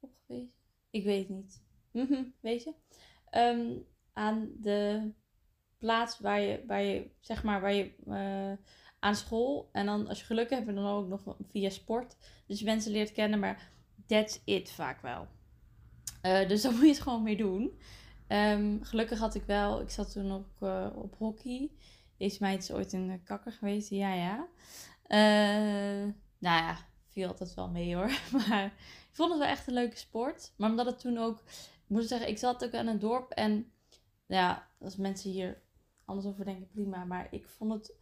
opgewezen, 0.00 0.52
ik 0.90 1.04
weet 1.04 1.28
niet, 1.28 1.62
mm 1.92 2.34
weet 2.40 2.62
je, 2.62 2.74
um, 3.30 3.86
aan 4.12 4.50
de 4.56 5.10
plaats 5.78 6.18
waar 6.18 6.40
je, 6.40 6.64
waar 6.66 6.82
je 6.82 7.10
zeg 7.20 7.42
maar, 7.42 7.60
waar 7.60 7.74
je 7.74 7.94
uh, 8.06 8.66
aan 8.98 9.14
school 9.14 9.68
en 9.72 9.86
dan 9.86 10.08
als 10.08 10.18
je 10.18 10.24
geluk 10.24 10.50
hebt, 10.50 10.66
dan 10.66 10.86
ook 10.86 11.08
nog 11.08 11.36
via 11.50 11.70
sport, 11.70 12.16
dus 12.46 12.62
mensen 12.62 12.92
leert 12.92 13.12
kennen, 13.12 13.38
maar 13.38 13.70
that's 14.06 14.40
it 14.44 14.70
vaak 14.70 15.02
wel. 15.02 15.28
Uh, 16.22 16.48
dus 16.48 16.62
dan 16.62 16.72
moet 16.72 16.82
je 16.82 16.88
het 16.88 17.00
gewoon 17.00 17.22
mee 17.22 17.36
doen. 17.36 17.78
Um, 18.28 18.82
gelukkig 18.82 19.18
had 19.18 19.34
ik 19.34 19.44
wel, 19.44 19.80
ik 19.80 19.90
zat 19.90 20.12
toen 20.12 20.32
ook 20.32 20.60
uh, 20.60 20.86
op 20.94 21.14
hockey. 21.18 21.70
Deze 22.18 22.38
meid 22.40 22.62
is 22.62 22.72
ooit 22.72 22.92
een 22.92 23.22
kakker 23.24 23.52
geweest, 23.52 23.90
ja 23.90 24.14
ja. 24.14 24.48
Uh, 25.08 26.12
nou 26.38 26.62
ja, 26.62 26.78
viel 27.08 27.28
altijd 27.28 27.54
wel 27.54 27.68
mee 27.68 27.94
hoor. 27.94 28.10
Maar 28.48 28.64
ik 29.10 29.14
vond 29.14 29.30
het 29.30 29.38
wel 29.38 29.48
echt 29.48 29.66
een 29.66 29.74
leuke 29.74 29.96
sport. 29.96 30.52
Maar 30.56 30.70
omdat 30.70 30.86
het 30.86 30.98
toen 30.98 31.18
ook, 31.18 31.38
ik 31.48 31.88
moet 31.88 32.08
zeggen, 32.08 32.28
ik 32.28 32.38
zat 32.38 32.64
ook 32.64 32.74
aan 32.74 32.86
een 32.86 32.98
dorp. 32.98 33.30
En 33.30 33.72
ja, 34.26 34.68
als 34.80 34.96
mensen 34.96 35.30
hier 35.30 35.62
anders 36.04 36.26
over 36.26 36.44
denken, 36.44 36.68
prima. 36.68 37.04
Maar 37.04 37.28
ik 37.30 37.48
vond 37.48 37.72
het, 37.72 37.94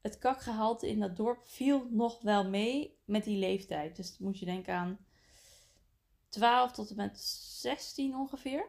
het 0.00 0.18
kakgehalte 0.18 0.88
in 0.88 1.00
dat 1.00 1.16
dorp 1.16 1.40
viel 1.44 1.86
nog 1.90 2.20
wel 2.22 2.48
mee 2.48 2.98
met 3.04 3.24
die 3.24 3.38
leeftijd. 3.38 3.96
Dus 3.96 4.18
moet 4.18 4.38
je 4.38 4.44
denken 4.44 4.74
aan 4.74 4.98
12 6.28 6.72
tot 6.72 6.90
en 6.90 6.96
met 6.96 7.20
16 7.20 8.16
ongeveer. 8.16 8.66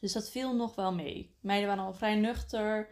Dus 0.00 0.12
dat 0.12 0.30
viel 0.30 0.54
nog 0.54 0.74
wel 0.74 0.94
mee. 0.94 1.36
Meiden 1.40 1.68
waren 1.68 1.84
al 1.84 1.94
vrij 1.94 2.14
nuchter. 2.14 2.88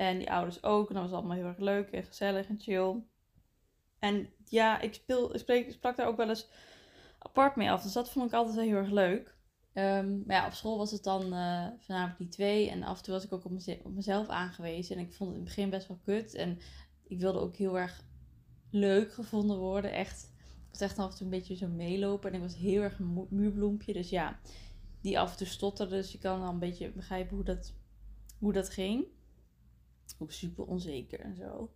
En 0.00 0.18
die 0.18 0.30
ouders 0.30 0.62
ook. 0.62 0.88
En 0.88 0.94
dat 0.94 1.02
was 1.02 1.12
allemaal 1.12 1.36
heel 1.36 1.46
erg 1.46 1.58
leuk 1.58 1.90
en 1.90 2.02
gezellig 2.02 2.48
en 2.48 2.60
chill. 2.60 3.02
En 3.98 4.28
ja, 4.44 4.80
ik, 4.80 4.94
speel, 4.94 5.34
ik, 5.34 5.40
spreek, 5.40 5.72
sprak 5.72 5.96
daar 5.96 6.06
ook 6.06 6.16
wel 6.16 6.28
eens 6.28 6.48
apart 7.18 7.56
mee 7.56 7.70
af. 7.70 7.82
Dus 7.82 7.92
dat 7.92 8.10
vond 8.10 8.26
ik 8.26 8.32
altijd 8.32 8.56
wel 8.56 8.64
heel 8.64 8.76
erg 8.76 8.90
leuk. 8.90 9.36
Um, 9.74 10.22
maar 10.26 10.36
ja, 10.36 10.46
op 10.46 10.52
school 10.52 10.78
was 10.78 10.90
het 10.90 11.02
dan 11.02 11.22
uh, 11.34 11.66
vanavond 11.78 12.18
die 12.18 12.28
twee. 12.28 12.70
En 12.70 12.82
af 12.82 12.96
en 12.96 13.04
toe 13.04 13.14
was 13.14 13.24
ik 13.24 13.32
ook 13.32 13.44
op, 13.44 13.52
op, 13.84 13.94
mezelf 13.94 14.28
aangewezen. 14.28 14.96
En 14.96 15.02
ik 15.02 15.12
vond 15.12 15.30
het 15.30 15.38
in 15.38 15.44
het 15.44 15.54
begin 15.54 15.70
best 15.70 15.88
wel 15.88 16.00
kut. 16.04 16.34
En 16.34 16.58
ik 17.02 17.20
wilde 17.20 17.38
ook 17.38 17.56
heel 17.56 17.78
erg 17.78 18.04
leuk 18.70 19.12
gevonden 19.12 19.58
worden. 19.58 19.92
Echt, 19.92 20.32
ik 20.36 20.70
was 20.70 20.80
echt 20.80 20.98
af 20.98 21.10
en 21.10 21.16
toe 21.16 21.24
een 21.24 21.38
beetje 21.38 21.56
zo 21.56 21.68
meelopen. 21.68 22.30
En 22.30 22.36
ik 22.36 22.42
was 22.42 22.56
heel 22.56 22.82
erg 22.82 22.98
een 22.98 23.26
muurbloempje. 23.30 23.92
Dus 23.92 24.10
ja, 24.10 24.40
die 25.00 25.18
af 25.18 25.30
en 25.30 25.36
toe 25.36 25.46
stotterde. 25.46 25.96
Dus 25.96 26.12
je 26.12 26.18
kan 26.18 26.40
wel 26.40 26.50
een 26.50 26.58
beetje 26.58 26.92
begrijpen 26.92 27.36
hoe 27.36 27.44
dat, 27.44 27.74
hoe 28.38 28.52
dat 28.52 28.70
ging. 28.70 29.18
Ook 30.18 30.32
super 30.32 30.64
onzeker 30.64 31.20
en 31.20 31.34
zo. 31.34 31.72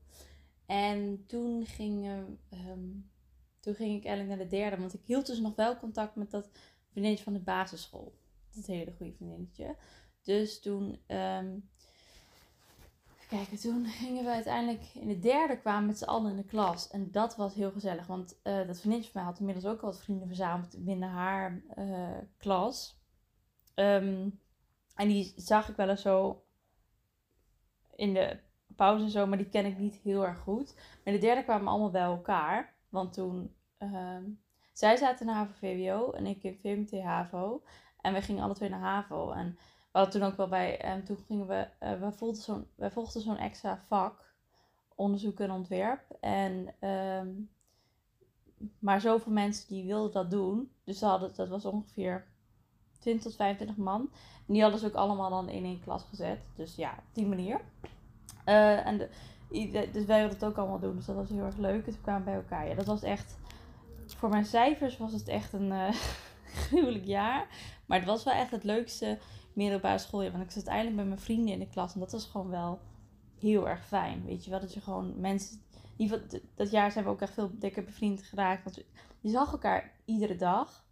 En 0.66 1.24
toen 1.26 1.66
ging, 1.66 2.06
um, 2.50 3.10
toen 3.60 3.74
ging 3.74 3.96
ik 3.96 4.04
eigenlijk 4.04 4.28
naar 4.28 4.48
de 4.48 4.56
derde. 4.56 4.76
Want 4.76 4.94
ik 4.94 5.00
hield 5.04 5.26
dus 5.26 5.40
nog 5.40 5.54
wel 5.54 5.78
contact 5.78 6.16
met 6.16 6.30
dat 6.30 6.50
vriendinnetje 6.90 7.24
van 7.24 7.32
de 7.32 7.38
basisschool. 7.38 8.14
Dat 8.54 8.66
hele 8.66 8.92
goede 8.96 9.12
vriendinnetje. 9.12 9.76
Dus 10.22 10.60
toen... 10.60 10.98
Um, 11.06 11.68
Kijk, 13.28 13.48
toen 13.48 13.86
gingen 13.86 14.24
we 14.24 14.30
uiteindelijk 14.30 14.84
in 14.94 15.08
de 15.08 15.18
derde 15.18 15.58
kwamen 15.58 15.86
met 15.86 15.98
z'n 15.98 16.04
allen 16.04 16.30
in 16.30 16.36
de 16.36 16.44
klas. 16.44 16.90
En 16.90 17.10
dat 17.10 17.36
was 17.36 17.54
heel 17.54 17.70
gezellig. 17.70 18.06
Want 18.06 18.40
uh, 18.42 18.66
dat 18.66 18.78
vriendinnetje 18.78 19.12
van 19.12 19.20
mij 19.20 19.30
had 19.30 19.38
inmiddels 19.38 19.66
ook 19.66 19.80
al 19.80 19.90
wat 19.90 20.02
vrienden 20.02 20.26
verzameld 20.26 20.84
binnen 20.84 21.08
haar 21.08 21.62
uh, 21.78 22.18
klas. 22.36 23.02
En 23.74 25.08
die 25.08 25.32
zag 25.36 25.68
ik 25.68 25.76
wel 25.76 25.88
eens 25.88 26.02
zo 26.02 26.43
in 27.96 28.14
de 28.14 28.38
pauze 28.76 29.04
en 29.04 29.10
zo, 29.10 29.26
maar 29.26 29.38
die 29.38 29.48
ken 29.48 29.66
ik 29.66 29.78
niet 29.78 29.94
heel 29.94 30.26
erg 30.26 30.38
goed. 30.38 30.74
Maar 31.04 31.14
de 31.14 31.20
derde 31.20 31.44
kwamen 31.44 31.68
allemaal 31.68 31.90
bij 31.90 32.02
elkaar. 32.02 32.74
Want 32.88 33.12
toen, 33.12 33.54
uh, 33.78 34.16
zij 34.72 34.96
zaten 34.96 35.26
in 35.26 35.32
HAVO-VWO 35.32 36.10
en 36.10 36.26
ik 36.26 36.42
in 36.42 36.58
VMT-HAVO. 36.62 37.62
En 38.00 38.12
we 38.12 38.22
gingen 38.22 38.42
alle 38.42 38.54
twee 38.54 38.68
naar 38.68 38.80
HAVO. 38.80 39.30
En 39.30 39.58
we 39.92 39.98
hadden 39.98 40.20
toen 40.20 40.30
ook 40.30 40.36
wel 40.36 40.48
bij, 40.48 40.80
en 40.80 40.96
ehm, 40.96 41.04
toen 41.04 41.16
gingen 41.16 41.46
we, 41.46 41.68
uh, 41.80 42.00
we 42.00 42.12
volgden 42.12 42.42
zo'n, 42.42 42.66
wij 42.74 42.90
volgden 42.90 43.22
zo'n 43.22 43.36
extra 43.36 43.78
vak, 43.78 44.34
onderzoek 44.94 45.40
en 45.40 45.50
ontwerp. 45.50 46.16
En, 46.20 46.74
um, 46.88 47.50
maar 48.78 49.00
zoveel 49.00 49.32
mensen 49.32 49.68
die 49.68 49.86
wilden 49.86 50.12
dat 50.12 50.30
doen. 50.30 50.72
Dus 50.84 51.00
hadden, 51.00 51.34
dat 51.34 51.48
was 51.48 51.64
ongeveer 51.64 52.26
20 53.04 53.22
tot 53.22 53.36
25 53.36 53.76
man. 53.76 54.00
En 54.46 54.52
die 54.52 54.62
hadden 54.62 54.80
ze 54.80 54.86
ook 54.86 54.94
allemaal 54.94 55.30
dan 55.30 55.48
in 55.48 55.64
één 55.64 55.80
klas 55.80 56.04
gezet. 56.08 56.38
Dus 56.54 56.74
ja, 56.74 56.90
op 56.90 57.14
die 57.14 57.26
manier. 57.26 57.60
Uh, 58.46 58.86
en 58.86 58.98
de, 58.98 59.08
dus 59.92 60.04
wij 60.04 60.18
wilden 60.18 60.38
het 60.38 60.44
ook 60.44 60.56
allemaal 60.56 60.78
doen. 60.78 60.96
Dus 60.96 61.06
dat 61.06 61.16
was 61.16 61.28
heel 61.28 61.44
erg 61.44 61.56
leuk. 61.56 61.84
Dus 61.84 61.94
we 61.94 62.00
kwamen 62.00 62.24
bij 62.24 62.34
elkaar. 62.34 62.68
Ja, 62.68 62.74
dat 62.74 62.86
was 62.86 63.02
echt... 63.02 63.38
Voor 64.06 64.28
mijn 64.28 64.44
cijfers 64.44 64.96
was 64.96 65.12
het 65.12 65.28
echt 65.28 65.52
een 65.52 65.70
uh, 65.70 65.88
gruwelijk 66.66 67.04
jaar. 67.04 67.46
Maar 67.86 67.98
het 67.98 68.08
was 68.08 68.24
wel 68.24 68.34
echt 68.34 68.50
het 68.50 68.64
leukste 68.64 69.18
middelbare 69.52 69.98
schooljaar. 69.98 70.32
Want 70.32 70.44
ik 70.44 70.50
zat 70.50 70.66
eindelijk 70.66 70.96
met 70.96 71.06
mijn 71.06 71.20
vrienden 71.20 71.52
in 71.52 71.58
de 71.58 71.68
klas. 71.68 71.94
En 71.94 72.00
dat 72.00 72.12
was 72.12 72.26
gewoon 72.26 72.50
wel 72.50 72.80
heel 73.38 73.68
erg 73.68 73.86
fijn. 73.86 74.24
Weet 74.24 74.44
je 74.44 74.50
wel, 74.50 74.60
dat 74.60 74.74
je 74.74 74.80
gewoon 74.80 75.20
mensen... 75.20 75.62
Die, 75.96 76.10
dat 76.54 76.70
jaar 76.70 76.92
zijn 76.92 77.04
we 77.04 77.10
ook 77.10 77.20
echt 77.20 77.34
veel 77.34 77.50
dikker 77.52 77.84
bevriend 77.84 78.22
geraakt. 78.22 78.64
Want 78.64 78.84
je 79.20 79.30
zag 79.30 79.52
elkaar 79.52 79.92
iedere 80.04 80.36
dag. 80.36 80.83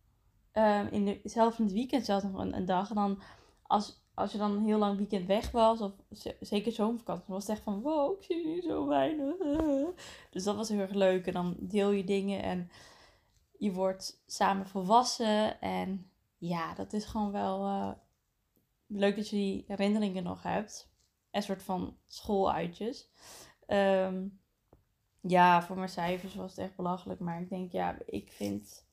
Um, 0.52 0.86
in 0.86 1.04
de, 1.04 1.20
zelf 1.24 1.58
in 1.58 1.64
het 1.64 1.72
weekend 1.72 2.04
zelfs 2.04 2.24
nog 2.24 2.38
een, 2.38 2.56
een, 2.56 2.64
dag. 2.64 2.88
En 2.88 2.94
dan 2.94 3.22
als, 3.62 4.02
als 4.14 4.32
je 4.32 4.38
dan 4.38 4.50
een 4.50 4.64
heel 4.64 4.78
lang 4.78 4.96
weekend 4.96 5.26
weg 5.26 5.50
was, 5.50 5.80
of 5.80 5.92
zeker 6.40 6.72
zomervakantie, 6.72 7.32
was 7.32 7.46
het 7.46 7.56
echt 7.56 7.62
van 7.62 7.80
wow, 7.80 8.16
ik 8.18 8.24
zie 8.24 8.48
je 8.48 8.60
zo 8.60 8.86
weinig. 8.86 9.34
Dus 10.30 10.44
dat 10.44 10.56
was 10.56 10.68
heel 10.68 10.78
erg 10.78 10.92
leuk. 10.92 11.26
En 11.26 11.32
dan 11.32 11.56
deel 11.58 11.90
je 11.90 12.04
dingen 12.04 12.42
en 12.42 12.70
je 13.58 13.72
wordt 13.72 14.22
samen 14.26 14.66
volwassen. 14.66 15.60
En 15.60 16.10
ja, 16.38 16.74
dat 16.74 16.92
is 16.92 17.04
gewoon 17.04 17.32
wel 17.32 17.66
uh, 17.66 17.92
leuk 18.86 19.16
dat 19.16 19.28
je 19.28 19.36
die 19.36 19.64
herinneringen 19.66 20.22
nog 20.22 20.42
hebt. 20.42 20.90
Een 21.30 21.42
soort 21.42 21.62
van 21.62 21.96
schooluitjes. 22.06 23.10
Um, 23.66 24.40
ja, 25.20 25.62
voor 25.62 25.76
mijn 25.76 25.88
cijfers 25.88 26.34
was 26.34 26.50
het 26.50 26.58
echt 26.58 26.76
belachelijk. 26.76 27.20
Maar 27.20 27.40
ik 27.40 27.48
denk, 27.48 27.72
ja, 27.72 27.98
ik 28.06 28.32
vind 28.32 28.86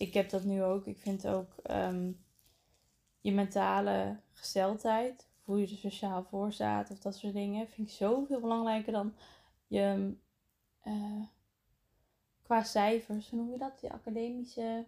ik 0.00 0.14
heb 0.14 0.30
dat 0.30 0.44
nu 0.44 0.62
ook. 0.62 0.86
Ik 0.86 0.98
vind 0.98 1.26
ook 1.26 1.54
um, 1.70 2.24
je 3.20 3.32
mentale 3.32 4.20
gesteldheid, 4.32 5.28
hoe 5.44 5.60
je 5.60 5.66
er 5.66 5.76
sociaal 5.76 6.24
voor 6.24 6.52
staat 6.52 6.90
of 6.90 6.98
dat 6.98 7.16
soort 7.16 7.32
dingen, 7.32 7.68
vind 7.68 7.88
ik 7.88 7.94
zoveel 7.94 8.40
belangrijker 8.40 8.92
dan 8.92 9.14
je 9.66 10.16
uh, 10.84 11.22
qua 12.42 12.62
cijfers. 12.62 13.30
Hoe 13.30 13.38
noem 13.38 13.50
je 13.50 13.58
dat? 13.58 13.80
Die 13.80 13.92
academische 13.92 14.86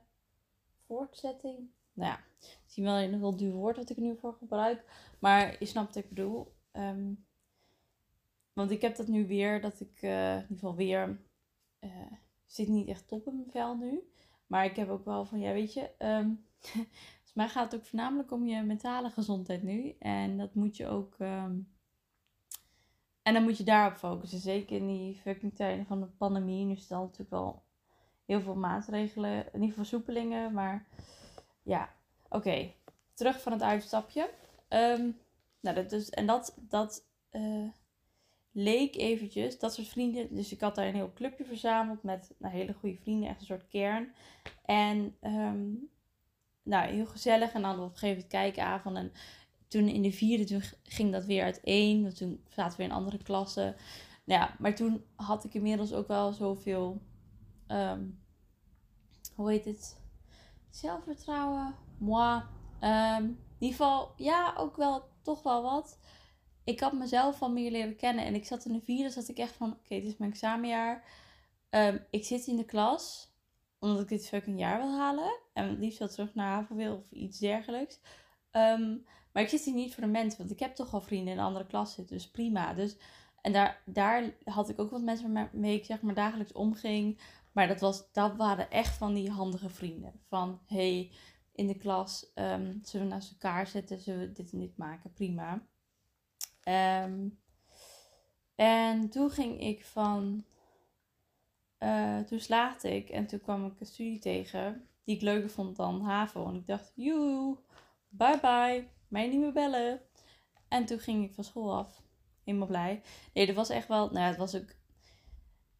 voortzetting. 0.86 1.70
Nou 1.92 2.10
ja, 2.10 2.20
misschien 2.62 2.84
wel 2.84 2.98
een 2.98 3.18
heel 3.18 3.36
duur 3.36 3.52
woord 3.52 3.76
wat 3.76 3.90
ik 3.90 3.96
nu 3.96 4.16
voor 4.16 4.34
gebruik. 4.34 4.84
Maar 5.18 5.56
je 5.58 5.66
snapt 5.66 5.94
wat 5.94 6.04
ik 6.04 6.08
bedoel. 6.08 6.54
Um, 6.72 7.26
want 8.52 8.70
ik 8.70 8.80
heb 8.80 8.96
dat 8.96 9.06
nu 9.06 9.26
weer, 9.26 9.60
dat 9.60 9.80
ik 9.80 10.02
uh, 10.02 10.34
in 10.34 10.40
ieder 10.40 10.54
geval 10.54 10.76
weer. 10.76 11.20
Uh, 11.80 12.12
zit 12.46 12.68
niet 12.68 12.88
echt 12.88 13.08
top 13.08 13.26
in 13.26 13.36
mijn 13.36 13.50
vel 13.50 13.76
nu. 13.76 14.12
Maar 14.52 14.64
ik 14.64 14.76
heb 14.76 14.88
ook 14.88 15.04
wel 15.04 15.24
van, 15.24 15.40
ja, 15.40 15.52
weet 15.52 15.72
je, 15.72 15.90
um, 15.98 16.44
volgens 16.60 17.32
mij 17.34 17.48
gaat 17.48 17.72
het 17.72 17.80
ook 17.80 17.86
voornamelijk 17.86 18.32
om 18.32 18.46
je 18.46 18.62
mentale 18.62 19.10
gezondheid 19.10 19.62
nu. 19.62 19.96
En 19.98 20.38
dat 20.38 20.54
moet 20.54 20.76
je 20.76 20.86
ook. 20.86 21.16
Um, 21.18 21.68
en 23.22 23.34
dan 23.34 23.42
moet 23.42 23.58
je 23.58 23.64
daarop 23.64 23.96
focussen. 23.96 24.38
Zeker 24.38 24.76
in 24.76 24.86
die 24.86 25.16
fucking 25.16 25.54
tijden 25.54 25.86
van 25.86 26.00
de 26.00 26.06
pandemie. 26.06 26.64
Nu 26.64 26.76
staan 26.76 27.00
natuurlijk 27.00 27.30
wel 27.30 27.62
heel 28.24 28.40
veel 28.40 28.54
maatregelen, 28.54 29.44
geval 29.52 29.68
versoepelingen. 29.70 30.52
Maar 30.52 30.86
ja, 31.62 31.88
oké. 32.28 32.72
Terug 33.14 33.42
van 33.42 33.52
het 33.52 33.62
uitstapje. 33.62 34.30
ehm, 34.68 35.10
nou, 35.60 35.76
dat 35.76 35.90
dus, 35.90 36.10
en 36.10 36.26
dat, 36.26 36.56
dat 36.60 37.04
eh, 37.30 37.68
leek 38.52 38.96
eventjes, 38.96 39.58
dat 39.58 39.74
soort 39.74 39.88
vrienden. 39.88 40.34
Dus 40.34 40.52
ik 40.52 40.60
had 40.60 40.74
daar 40.74 40.86
een 40.86 40.94
heel 40.94 41.12
clubje 41.14 41.44
verzameld 41.44 42.02
met 42.02 42.34
nou, 42.38 42.54
hele 42.54 42.72
goede 42.72 42.96
vrienden, 42.96 43.28
echt 43.28 43.40
een 43.40 43.46
soort 43.46 43.68
kern. 43.68 44.12
En 44.64 45.16
ehm, 45.20 45.70
nou, 46.62 46.90
heel 46.90 47.06
gezellig. 47.06 47.52
En 47.52 47.62
dan 47.62 47.74
op 47.78 47.78
een 47.78 47.90
gegeven 47.90 48.08
moment 48.08 48.28
kijkavond. 48.28 48.96
En 48.96 49.12
toen 49.68 49.88
in 49.88 50.02
de 50.02 50.12
vierde, 50.12 50.44
toen 50.44 50.62
ging 50.82 51.12
dat 51.12 51.24
weer 51.24 51.44
uit 51.44 51.60
één. 51.60 52.02
Want 52.02 52.16
toen 52.16 52.44
zaten 52.48 52.78
we 52.78 52.84
in 52.84 52.92
andere 52.92 53.22
klassen. 53.22 53.76
Nou 54.24 54.40
ja, 54.40 54.56
maar 54.58 54.74
toen 54.74 55.04
had 55.14 55.44
ik 55.44 55.54
inmiddels 55.54 55.92
ook 55.92 56.08
wel 56.08 56.32
zoveel, 56.32 57.02
um, 57.68 58.20
hoe 59.34 59.50
heet 59.50 59.64
het? 59.64 60.00
Zelfvertrouwen, 60.70 61.74
moi. 61.98 62.42
Um, 62.80 63.24
in 63.58 63.68
ieder 63.68 63.76
geval, 63.76 64.12
ja, 64.16 64.54
ook 64.56 64.76
wel 64.76 65.04
toch 65.22 65.42
wel 65.42 65.62
wat. 65.62 65.98
Ik 66.64 66.80
had 66.80 66.92
mezelf 66.92 67.42
al 67.42 67.52
meer 67.52 67.70
leren 67.70 67.96
kennen. 67.96 68.24
En 68.24 68.34
ik 68.34 68.44
zat 68.44 68.64
in 68.64 68.72
de 68.72 68.80
vierde, 68.80 69.10
zat 69.10 69.28
ik 69.28 69.38
echt 69.38 69.52
van, 69.52 69.72
oké, 69.72 69.94
dit 69.94 70.04
is 70.04 70.16
mijn 70.16 70.30
examenjaar. 70.30 71.04
Um, 71.70 72.06
ik 72.10 72.24
zit 72.24 72.46
in 72.46 72.56
de 72.56 72.64
klas 72.64 73.30
omdat 73.78 74.00
ik 74.00 74.08
dit 74.08 74.28
fucking 74.28 74.58
jaar 74.58 74.78
wil 74.78 74.98
halen. 74.98 75.38
En 75.52 75.68
het 75.68 75.78
liefst 75.78 75.98
wel 75.98 76.08
terug 76.08 76.34
naar 76.34 76.48
haven 76.48 76.76
wil 76.76 76.96
of 76.96 77.10
iets 77.10 77.38
dergelijks. 77.38 78.00
Um, 78.52 79.04
maar 79.32 79.42
ik 79.42 79.48
zit 79.48 79.64
hier 79.64 79.74
niet 79.74 79.94
voor 79.94 80.02
de 80.02 80.08
mensen, 80.08 80.38
want 80.38 80.50
ik 80.50 80.58
heb 80.58 80.74
toch 80.74 80.94
al 80.94 81.00
vrienden 81.00 81.34
in 81.34 81.40
andere 81.40 81.66
klas 81.66 81.94
zitten. 81.94 82.16
Dus 82.16 82.30
prima. 82.30 82.74
Dus, 82.74 82.96
en 83.40 83.52
daar, 83.52 83.82
daar 83.86 84.34
had 84.44 84.68
ik 84.68 84.78
ook 84.78 84.90
wat 84.90 85.02
mensen 85.02 85.32
waarmee 85.32 85.76
ik 85.76 85.84
zeg 85.84 86.00
maar 86.00 86.14
dagelijks 86.14 86.52
omging. 86.52 87.20
Maar 87.52 87.68
dat, 87.68 87.80
was, 87.80 88.12
dat 88.12 88.36
waren 88.36 88.70
echt 88.70 88.96
van 88.96 89.14
die 89.14 89.30
handige 89.30 89.68
vrienden. 89.68 90.20
Van, 90.28 90.60
hey, 90.66 91.12
in 91.52 91.66
de 91.66 91.76
klas 91.76 92.30
um, 92.34 92.78
zullen 92.82 93.06
we 93.06 93.12
naast 93.12 93.30
elkaar 93.30 93.66
zitten, 93.66 94.00
zullen 94.00 94.20
we 94.20 94.32
dit 94.32 94.52
en 94.52 94.58
dit 94.58 94.76
maken, 94.76 95.12
prima. 95.12 95.66
Um, 96.68 97.40
en 98.54 99.10
toen 99.10 99.30
ging 99.30 99.60
ik 99.60 99.84
van 99.84 100.44
uh, 101.78 102.20
toen 102.20 102.40
slaagde 102.40 102.96
ik 102.96 103.08
en 103.08 103.26
toen 103.26 103.40
kwam 103.40 103.66
ik 103.66 103.80
een 103.80 103.86
studie 103.86 104.18
tegen 104.18 104.88
die 105.04 105.16
ik 105.16 105.22
leuker 105.22 105.50
vond 105.50 105.76
dan 105.76 106.00
HAVO. 106.00 106.48
En 106.48 106.54
ik 106.54 106.66
dacht, 106.66 106.92
joe, 106.94 107.58
bye 108.08 108.40
bye, 108.40 108.88
mij 109.08 109.28
niet 109.28 109.40
meer 109.40 109.52
bellen. 109.52 110.00
En 110.68 110.84
toen 110.84 110.98
ging 110.98 111.24
ik 111.24 111.34
van 111.34 111.44
school 111.44 111.76
af. 111.76 112.02
Helemaal 112.44 112.66
blij. 112.66 113.02
Nee, 113.32 113.46
dat 113.46 113.54
was 113.54 113.68
echt 113.68 113.88
wel, 113.88 114.10
nou 114.10 114.26
het 114.26 114.36
was 114.36 114.54
ook, 114.54 114.68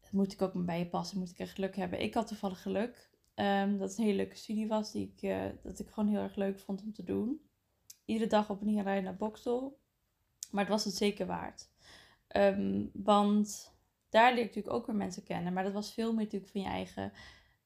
dat 0.01 0.11
moet 0.11 0.33
ik 0.33 0.41
ook 0.41 0.65
bij 0.65 0.79
je 0.79 0.87
passen, 0.87 1.19
moet 1.19 1.29
ik 1.29 1.39
echt 1.39 1.53
geluk 1.53 1.75
hebben. 1.75 2.01
Ik 2.01 2.13
had 2.13 2.27
toevallig 2.27 2.61
geluk 2.61 3.09
um, 3.35 3.77
dat 3.77 3.89
het 3.89 3.97
een 3.97 4.03
hele 4.03 4.17
leuke 4.17 4.35
studie 4.35 4.67
was, 4.67 4.91
die 4.91 5.13
ik, 5.15 5.21
uh, 5.21 5.45
dat 5.63 5.79
ik 5.79 5.89
gewoon 5.89 6.09
heel 6.09 6.21
erg 6.21 6.35
leuk 6.35 6.59
vond 6.59 6.81
om 6.81 6.93
te 6.93 7.03
doen. 7.03 7.41
Iedere 8.05 8.29
dag 8.29 8.49
op 8.49 8.59
en 8.59 8.65
neer 8.65 8.83
rijden 8.83 9.03
naar 9.03 9.17
Bokstel. 9.17 9.79
Maar 10.53 10.63
het 10.63 10.73
was 10.73 10.83
het 10.83 10.95
zeker 10.95 11.25
waard. 11.25 11.69
Um, 12.35 12.89
want 12.93 13.73
daar 14.09 14.33
leer 14.33 14.41
ik 14.43 14.47
natuurlijk 14.47 14.75
ook 14.75 14.85
weer 14.85 14.95
mensen 14.95 15.23
kennen. 15.23 15.53
Maar 15.53 15.63
dat 15.63 15.73
was 15.73 15.93
veel 15.93 16.13
meer 16.13 16.23
natuurlijk 16.23 16.51
van 16.51 16.61
je 16.61 16.67
eigen 16.67 17.11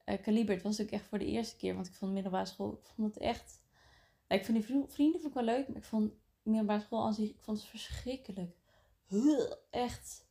uh, 0.06 0.22
kaliber. 0.22 0.53
Het 0.53 0.63
was 0.63 0.77
natuurlijk 0.77 1.01
echt 1.01 1.10
voor 1.10 1.20
de 1.20 1.25
eerste 1.25 1.56
keer. 1.56 1.75
Want 1.75 1.88
ik 1.88 1.94
vond 1.94 2.13
middelbare 2.13 2.46
school, 2.46 2.72
ik 2.72 2.88
vond 2.96 3.13
het 3.13 3.24
echt... 3.24 3.62
ik 4.27 4.46
vond 4.46 4.58
die 4.58 4.86
vrienden 4.88 5.22
vond 5.22 5.25
ik 5.25 5.34
wel 5.34 5.56
leuk. 5.56 5.67
Maar 5.67 5.77
ik 5.77 5.84
vond 5.84 6.12
middelbare 6.41 6.82
school 6.82 7.06
aan 7.06 7.13
zich, 7.13 7.29
ik 7.29 7.41
vond 7.41 7.58
het 7.58 7.67
verschrikkelijk. 7.67 8.58
Echt. 9.70 10.27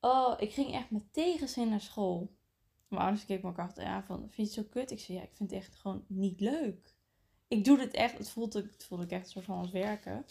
Oh, 0.00 0.34
ik 0.38 0.52
ging 0.52 0.74
echt 0.74 0.90
met 0.90 1.12
tegenzin 1.12 1.68
naar 1.68 1.80
school. 1.80 2.36
Mijn 2.88 3.02
ouders 3.02 3.24
keken 3.24 3.44
me 3.44 3.50
ook 3.50 3.58
altijd 3.58 3.86
aan 3.86 4.04
van, 4.04 4.18
vind 4.18 4.34
je 4.34 4.42
het 4.42 4.52
zo 4.52 4.62
kut? 4.70 4.90
Ik 4.90 5.00
zei, 5.00 5.18
ja, 5.18 5.24
ik 5.24 5.34
vind 5.34 5.50
het 5.50 5.60
echt 5.60 5.74
gewoon 5.74 6.04
niet 6.06 6.40
leuk. 6.40 6.94
Ik 7.48 7.64
doe 7.64 7.76
dit 7.76 7.94
echt, 7.94 8.18
het 8.18 8.30
voelde, 8.30 8.62
het 8.72 8.84
voelde 8.84 9.04
ik 9.04 9.10
echt 9.10 9.24
een 9.24 9.30
soort 9.30 9.44
van 9.44 9.58
als 9.58 9.70
werken. 9.70 10.26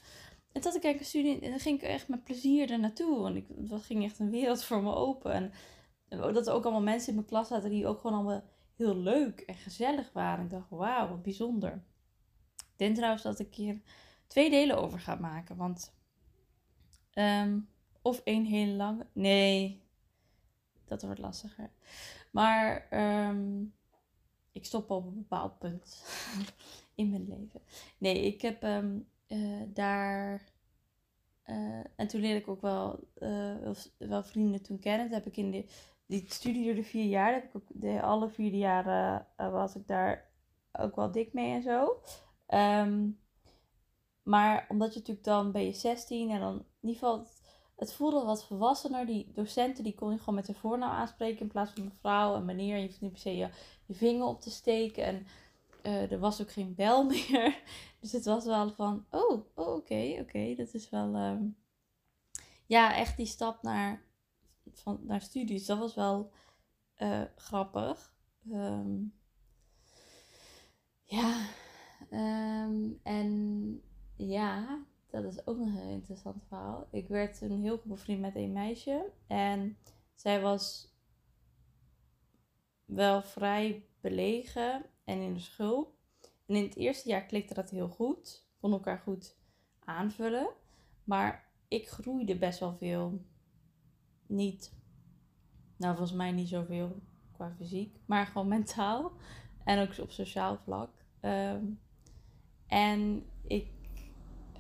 En 0.58 0.64
dat 0.64 0.76
ik 0.76 0.84
eigenlijk 0.84 1.00
een 1.00 1.22
studie 1.22 1.42
en 1.42 1.50
dan 1.50 1.60
ging 1.60 1.82
ik 1.82 1.88
echt 1.88 2.08
met 2.08 2.24
plezier 2.24 2.72
er 2.72 2.80
naartoe. 2.80 3.20
Want 3.20 3.36
ik, 3.36 3.46
dat 3.48 3.84
ging 3.84 4.04
echt 4.04 4.20
een 4.20 4.30
wereld 4.30 4.64
voor 4.64 4.84
me 4.84 4.94
open. 4.94 5.34
En 5.34 5.54
dat 6.10 6.48
er 6.48 6.54
ook 6.54 6.64
allemaal 6.64 6.82
mensen 6.82 7.10
in 7.10 7.16
mijn 7.16 7.28
klas 7.28 7.48
zaten 7.48 7.70
die 7.70 7.88
ook 7.88 8.00
gewoon 8.00 8.16
allemaal 8.16 8.44
heel 8.76 8.96
leuk 8.96 9.40
en 9.40 9.56
gezellig 9.56 10.12
waren. 10.14 10.44
Ik 10.44 10.50
dacht, 10.50 10.70
wauw, 10.70 11.10
wat 11.10 11.22
bijzonder. 11.24 11.84
Ik 12.56 12.74
denk 12.76 12.96
trouwens 12.96 13.24
dat 13.24 13.40
ik 13.40 13.56
hier 13.56 13.82
twee 14.28 14.50
delen 14.50 14.78
over 14.78 15.00
ga 15.00 15.16
maken. 15.16 15.56
Want, 15.56 15.94
ehm, 17.12 17.60
of 18.02 18.22
één 18.24 18.46
hele 18.46 18.72
lange. 18.72 19.06
Nee, 19.14 19.84
dat 20.86 21.02
wordt 21.02 21.20
lastiger. 21.20 21.72
Maar 22.32 22.88
ehm, 22.90 23.64
ik 24.52 24.66
stop 24.66 24.90
op 24.90 25.06
een 25.06 25.16
bepaald 25.18 25.60
punt 25.60 26.04
in 26.96 27.10
mijn 27.10 27.28
leven. 27.28 27.62
Nee, 27.98 28.26
ik 28.26 28.42
heb 28.42 28.64
um, 28.64 29.08
uh, 29.28 29.62
daar. 29.68 30.56
Uh, 31.46 31.84
en 31.96 32.08
toen 32.08 32.22
leerde 32.22 32.40
ik 32.40 32.48
ook 32.48 32.62
wel, 32.62 33.00
uh, 33.20 33.72
wel 33.98 34.24
vrienden 34.24 34.62
toen 34.62 34.80
kennen. 34.80 35.10
Dat 35.10 35.24
heb 35.24 35.34
ik 35.34 35.38
in 35.38 35.52
de, 35.52 35.66
die 36.06 36.26
studie 36.28 36.66
door 36.66 36.76
de 36.76 36.84
vier 36.84 37.06
jaar. 37.06 37.34
Heb 37.34 37.44
ik 37.44 37.56
ook 37.56 37.68
de, 37.68 38.02
alle 38.02 38.30
vier 38.30 38.54
jaren 38.54 39.28
was 39.36 39.76
ik 39.76 39.88
daar 39.88 40.30
ook 40.72 40.96
wel 40.96 41.12
dik 41.12 41.34
mee 41.34 41.54
en 41.54 41.62
zo. 41.62 42.02
Um, 42.48 43.20
maar 44.28 44.66
omdat 44.70 44.94
je 44.94 45.00
natuurlijk 45.00 45.26
dan 45.26 45.52
ben 45.52 45.66
je 45.66 45.74
16 45.74 46.30
en 46.30 46.40
dan 46.40 46.56
in 46.56 46.90
ieder 46.90 47.00
geval 47.00 47.26
het, 47.76 47.94
voelde 47.94 48.26
wat 48.26 48.46
volwassener. 48.46 49.06
Die 49.06 49.32
docenten 49.34 49.84
die 49.84 49.96
kon 49.96 50.12
je 50.12 50.18
gewoon 50.18 50.36
met 50.36 50.46
de 50.46 50.54
voornaam 50.54 50.92
aanspreken 50.92 51.42
in 51.42 51.48
plaats 51.48 51.72
van 51.72 51.84
mevrouw 51.84 52.36
en 52.36 52.46
meneer. 52.46 52.78
Je 52.78 52.86
hoeft 52.86 53.02
niet 53.02 53.12
per 53.12 53.20
se 53.20 53.36
je, 53.36 53.50
je 53.86 53.94
vinger 53.94 54.26
op 54.26 54.42
te 54.42 54.50
steken. 54.50 55.04
En 55.04 55.26
uh, 55.84 56.12
er 56.12 56.20
was 56.20 56.42
ook 56.42 56.52
geen 56.52 56.76
bel 56.76 57.04
meer. 57.10 57.62
Dus 58.00 58.12
het 58.12 58.26
was 58.26 58.46
wel 58.46 58.72
van, 58.72 59.06
oh, 59.10 59.46
oh 59.56 59.76
oké, 59.76 60.18
oké, 60.20 60.56
dat 60.56 60.74
is 60.74 60.90
wel... 60.90 61.16
Um... 61.16 61.58
Ja, 62.66 62.96
echt 62.96 63.18
die 63.18 63.26
stap 63.26 63.62
naar, 63.62 64.04
van, 64.72 65.00
naar 65.04 65.22
studies, 65.22 65.66
dat 65.66 65.78
was 65.78 65.96
wel 65.96 66.32
uh, 66.98 67.22
grappig. 67.36 68.14
Um... 68.52 69.16
Ja, 71.04 71.46
um, 72.12 73.00
en 73.04 73.82
ja, 74.16 74.86
dat 75.10 75.24
is 75.24 75.48
ook 75.48 75.58
nog 75.58 75.76
een 75.76 75.90
interessant 75.90 76.44
verhaal. 76.48 76.88
Ik 76.92 77.08
werd 77.08 77.42
een 77.42 77.62
heel 77.62 77.78
goed 77.78 77.92
bevriend 77.92 78.22
met 78.22 78.36
een 78.36 78.52
meisje. 78.52 79.12
En 79.28 79.78
zij 80.16 80.42
was 80.42 80.96
wel 82.86 83.22
vrij 83.22 83.86
belegen 84.02 84.86
en 85.08 85.22
in 85.22 85.34
de 85.34 85.40
schulp. 85.40 85.94
En 86.46 86.56
in 86.56 86.64
het 86.64 86.76
eerste 86.76 87.10
jaar 87.10 87.26
klikte 87.26 87.54
dat 87.54 87.70
heel 87.70 87.88
goed. 87.88 88.46
Kon 88.60 88.72
elkaar 88.72 89.00
goed 89.00 89.38
aanvullen. 89.80 90.50
Maar 91.04 91.52
ik 91.68 91.90
groeide 91.90 92.38
best 92.38 92.60
wel 92.60 92.76
veel. 92.78 93.26
Niet, 94.26 94.74
nou 95.78 95.96
volgens 95.96 96.18
mij 96.18 96.32
niet 96.32 96.48
zoveel 96.48 97.02
qua 97.32 97.54
fysiek, 97.58 97.98
maar 98.06 98.26
gewoon 98.26 98.48
mentaal. 98.58 99.12
En 99.64 99.88
ook 99.88 99.98
op 99.98 100.12
sociaal 100.12 100.58
vlak. 100.58 100.92
Um, 101.22 101.80
en 102.68 103.26
ik 103.44 103.72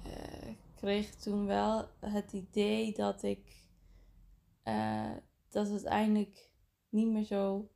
uh, 0.05 0.53
kreeg 0.75 1.15
toen 1.15 1.45
wel 1.45 1.89
het 1.99 2.33
idee 2.33 2.93
dat 2.93 3.23
ik 3.23 3.65
uh, 4.63 5.15
dat 5.49 5.69
het 5.69 5.83
eindelijk 5.83 6.51
niet 6.89 7.07
meer 7.07 7.23
zo 7.23 7.69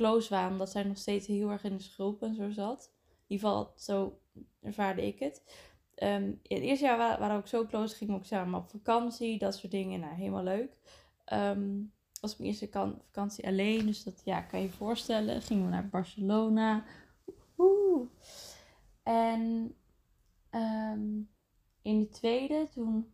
close 0.00 0.28
waren. 0.28 0.50
Omdat 0.50 0.70
zij 0.70 0.82
nog 0.82 0.96
steeds 0.96 1.26
heel 1.26 1.50
erg 1.50 1.64
in 1.64 1.76
de 1.76 1.82
schulp 1.82 2.22
en 2.22 2.34
zo 2.34 2.50
zat. 2.50 2.90
In 3.04 3.36
ieder 3.36 3.48
geval, 3.48 3.72
zo 3.76 4.18
ervaarde 4.60 5.06
ik 5.06 5.18
het. 5.18 5.42
Um, 6.02 6.40
in 6.42 6.56
het 6.56 6.64
eerste 6.64 6.84
jaar 6.84 6.98
waren, 6.98 7.28
we 7.28 7.34
ook 7.36 7.46
zo 7.46 7.66
close, 7.66 7.96
gingen 7.96 8.14
we 8.14 8.20
ook 8.20 8.26
samen 8.26 8.60
op 8.60 8.70
vakantie, 8.70 9.38
dat 9.38 9.54
soort 9.54 9.72
dingen. 9.72 10.00
Nou, 10.00 10.14
helemaal 10.14 10.42
leuk. 10.42 10.76
Um, 11.32 11.92
was 12.20 12.36
mijn 12.36 12.50
eerste 12.50 12.68
vakantie 12.70 13.46
alleen, 13.46 13.86
dus 13.86 14.04
dat 14.04 14.20
ja, 14.24 14.40
kan 14.40 14.60
je 14.60 14.66
je 14.66 14.72
voorstellen. 14.72 15.42
Gingen 15.42 15.64
we 15.64 15.70
naar 15.70 15.88
Barcelona. 15.88 16.84
Woehoe. 17.54 18.08
En 19.02 19.74
um, 20.50 21.30
in 21.82 21.98
de 21.98 22.08
tweede, 22.08 22.68
toen 22.72 23.12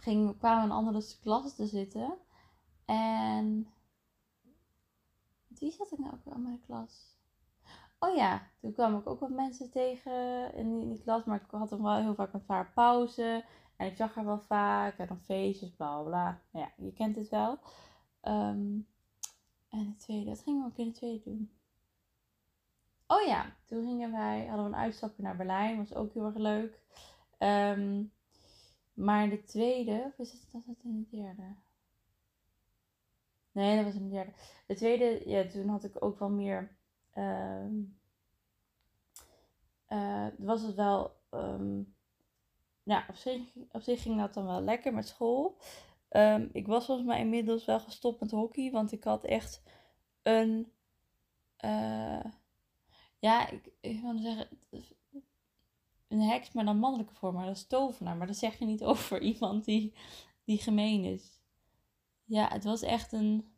kwamen 0.00 0.38
we 0.38 0.50
in 0.50 0.70
een 0.70 0.70
andere 0.70 1.04
klas 1.22 1.54
te 1.54 1.66
zitten. 1.66 2.18
En 2.84 3.66
wie 5.60 5.72
zat 5.72 5.92
ik 5.92 5.98
nou 5.98 6.12
ook 6.12 6.32
aan 6.32 6.42
mijn 6.42 6.60
klas? 6.66 7.18
Oh 7.98 8.14
ja, 8.14 8.42
toen 8.60 8.72
kwam 8.72 8.98
ik 8.98 9.06
ook 9.06 9.20
wat 9.20 9.30
mensen 9.30 9.70
tegen 9.70 10.54
in 10.54 10.88
die, 10.88 11.02
klas. 11.02 11.24
Maar 11.24 11.40
ik 11.40 11.50
had 11.50 11.70
hem 11.70 11.82
wel 11.82 11.96
heel 11.96 12.14
vaak 12.14 12.32
een 12.32 12.44
paar 12.44 12.72
pauze. 12.74 13.44
En 13.76 13.86
ik 13.86 13.96
zag 13.96 14.14
haar 14.14 14.24
wel 14.24 14.40
vaak. 14.40 14.98
En 14.98 15.06
dan 15.06 15.20
feestjes, 15.20 15.70
bla 15.70 16.02
bla. 16.02 16.40
Nou 16.50 16.66
ja, 16.66 16.84
je 16.84 16.92
kent 16.92 17.16
het 17.16 17.28
wel. 17.28 17.58
Um, 18.22 18.88
en 19.68 19.86
de 19.86 19.96
tweede, 19.96 20.30
wat 20.30 20.42
gingen 20.42 20.62
we 20.62 20.68
ook 20.68 20.78
in 20.78 20.86
de 20.86 20.92
tweede 20.92 21.22
doen? 21.24 21.50
Oh 23.06 23.26
ja, 23.26 23.56
toen 23.66 23.84
gingen 23.84 24.12
wij, 24.12 24.46
hadden 24.46 24.64
we 24.64 24.72
een 24.72 24.82
uitstapje 24.82 25.22
naar 25.22 25.36
Berlijn. 25.36 25.76
Was 25.76 25.94
ook 25.94 26.12
heel 26.12 26.24
erg 26.24 26.36
leuk. 26.36 26.82
Um, 27.38 28.12
maar 28.94 29.28
de 29.28 29.44
tweede, 29.44 30.04
of 30.06 30.18
is 30.18 30.32
het 30.32 30.52
dat 30.52 30.76
in 30.82 31.06
de 31.10 31.16
derde? 31.16 31.54
Nee, 33.52 33.76
dat 33.76 33.84
was 33.84 33.94
de 33.94 34.08
derde. 34.08 34.32
De 34.66 34.74
tweede, 34.74 35.22
ja, 35.28 35.46
toen 35.46 35.68
had 35.68 35.84
ik 35.84 36.04
ook 36.04 36.18
wel 36.18 36.30
meer. 36.30 36.76
Uh, 37.14 37.66
uh, 39.88 40.26
was 40.38 40.62
het 40.62 40.74
wel. 40.74 41.18
Um, 41.30 41.94
ja, 42.82 43.04
op 43.08 43.14
zich, 43.14 43.40
op 43.72 43.82
zich 43.82 44.02
ging 44.02 44.18
dat 44.18 44.34
dan 44.34 44.46
wel 44.46 44.60
lekker 44.60 44.94
met 44.94 45.08
school. 45.08 45.58
Ehm, 46.08 46.48
ik 46.52 46.66
was 46.66 46.86
volgens 46.86 47.06
mij 47.06 47.20
inmiddels 47.20 47.64
wel 47.64 47.80
gestopt 47.80 48.20
met 48.20 48.30
hockey, 48.30 48.70
want 48.70 48.92
ik 48.92 49.04
had 49.04 49.24
echt 49.24 49.62
een. 50.22 50.72
Uh, 51.64 52.24
ja, 53.18 53.48
ik, 53.48 53.72
ik 53.80 54.00
wil 54.00 54.18
zeggen. 54.18 54.48
Een 56.08 56.20
heks, 56.20 56.52
maar 56.52 56.64
dan 56.64 56.78
mannelijke 56.78 57.14
vorm, 57.14 57.34
maar 57.34 57.46
dat 57.46 57.56
is 57.56 57.66
tovenaar. 57.66 58.16
Maar 58.16 58.26
dat 58.26 58.36
zeg 58.36 58.58
je 58.58 58.64
niet 58.64 58.84
over 58.92 59.20
iemand 59.20 59.64
die, 59.64 59.94
die 60.44 60.58
gemeen 60.58 61.04
is. 61.04 61.39
Ja, 62.30 62.48
het 62.48 62.64
was 62.64 62.82
echt 62.82 63.12
een. 63.12 63.52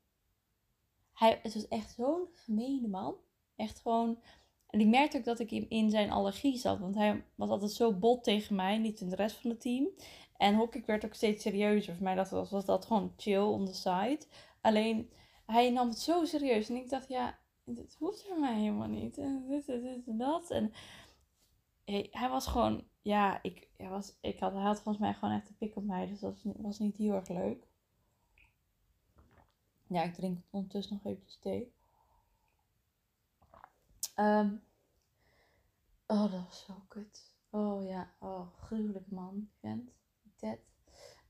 Hij, 1.12 1.40
het 1.42 1.54
was 1.54 1.68
echt 1.68 1.94
zo'n 1.94 2.28
gemene 2.32 2.88
man. 2.88 3.14
Echt 3.56 3.80
gewoon. 3.80 4.18
En 4.66 4.80
ik 4.80 4.86
merkte 4.86 5.18
ook 5.18 5.24
dat 5.24 5.38
ik 5.38 5.50
in 5.50 5.90
zijn 5.90 6.10
allergie 6.10 6.58
zat. 6.58 6.78
Want 6.78 6.94
hij 6.94 7.24
was 7.34 7.48
altijd 7.48 7.72
zo 7.72 7.92
bot 7.92 8.24
tegen 8.24 8.54
mij, 8.56 8.78
niet 8.78 9.00
in 9.00 9.08
de 9.08 9.16
rest 9.16 9.36
van 9.36 9.50
het 9.50 9.60
team. 9.60 9.88
En 10.36 10.54
hockey 10.54 10.82
werd 10.86 11.04
ook 11.04 11.14
steeds 11.14 11.42
serieuzer. 11.42 11.94
Voor 11.94 12.04
mij 12.04 12.14
dat 12.14 12.30
was, 12.30 12.50
was 12.50 12.64
dat 12.64 12.84
gewoon 12.84 13.12
chill 13.16 13.42
on 13.42 13.66
the 13.66 13.74
side. 13.74 14.20
Alleen, 14.60 15.10
hij 15.46 15.70
nam 15.70 15.88
het 15.88 15.98
zo 15.98 16.24
serieus. 16.24 16.68
En 16.68 16.76
ik 16.76 16.90
dacht, 16.90 17.08
ja, 17.08 17.38
dit 17.64 17.96
hoeft 17.98 18.26
voor 18.26 18.40
mij 18.40 18.54
helemaal 18.54 18.88
niet. 18.88 19.18
En 19.18 19.46
dit, 19.48 19.66
dit, 19.66 19.82
dit 19.82 20.06
en 20.06 20.18
dat. 20.18 20.50
En 20.50 20.72
hij, 22.10 22.28
was 22.28 22.46
gewoon, 22.46 22.84
ja, 23.02 23.42
ik, 23.42 23.68
was, 23.76 24.18
ik 24.20 24.38
had, 24.38 24.52
hij 24.52 24.62
had 24.62 24.80
volgens 24.80 25.04
mij 25.04 25.14
gewoon 25.14 25.34
echt 25.34 25.48
een 25.48 25.56
pik 25.56 25.76
op 25.76 25.84
mij. 25.84 26.06
Dus 26.06 26.20
dat 26.20 26.42
was, 26.42 26.54
was 26.56 26.78
niet 26.78 26.96
heel 26.96 27.14
erg 27.14 27.28
leuk. 27.28 27.70
Ja, 29.92 30.02
ik 30.02 30.14
drink 30.14 30.38
ondertussen 30.50 30.94
nog 30.94 31.04
eventjes 31.04 31.38
thee. 31.38 31.72
Um, 34.16 34.62
oh, 36.06 36.32
dat 36.32 36.44
was 36.44 36.64
zo 36.64 36.74
kut. 36.88 37.32
Oh 37.50 37.84
ja, 37.84 38.14
oh, 38.18 38.46
gruwelijk 38.56 39.10
man, 39.10 39.48
vent. 39.60 39.90
Ted. 40.36 40.58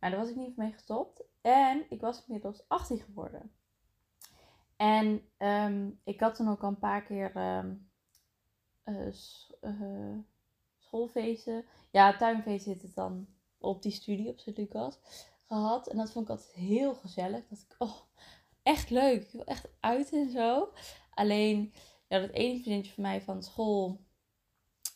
Maar 0.01 0.11
daar 0.11 0.18
was 0.18 0.29
ik 0.29 0.37
niet 0.37 0.57
mee 0.57 0.72
gestopt. 0.72 1.22
En 1.40 1.87
ik 1.88 2.01
was 2.01 2.27
inmiddels 2.27 2.68
18 2.68 2.98
geworden. 2.98 3.53
En 4.77 5.29
um, 5.38 6.01
ik 6.05 6.20
had 6.20 6.35
toen 6.35 6.48
ook 6.48 6.62
al 6.62 6.68
een 6.68 6.79
paar 6.79 7.03
keer 7.03 7.37
um, 7.37 7.90
uh, 8.85 9.12
uh, 9.61 10.18
schoolfeesten. 10.79 11.64
Ja, 11.90 12.16
tuinfeest 12.16 12.64
zit 12.64 12.83
het 12.83 12.94
dan 12.94 13.27
op 13.59 13.83
die 13.83 13.92
studie 13.92 14.29
op 14.29 14.38
Sint-Lucas 14.38 14.98
gehad. 15.46 15.88
En 15.88 15.96
dat 15.96 16.11
vond 16.11 16.25
ik 16.25 16.31
altijd 16.31 16.53
heel 16.53 16.94
gezellig. 16.94 17.48
Dat 17.48 17.59
ik, 17.59 17.75
oh, 17.79 18.01
echt 18.62 18.90
leuk. 18.90 19.22
Ik 19.22 19.31
wil 19.31 19.44
echt 19.44 19.68
uit 19.81 20.12
en 20.12 20.31
zo. 20.31 20.72
Alleen, 21.11 21.72
ja, 22.09 22.18
dat 22.18 22.31
ene 22.31 22.62
vriendje 22.62 22.92
van 22.92 23.03
mij 23.03 23.22
van 23.22 23.42
school, 23.42 24.01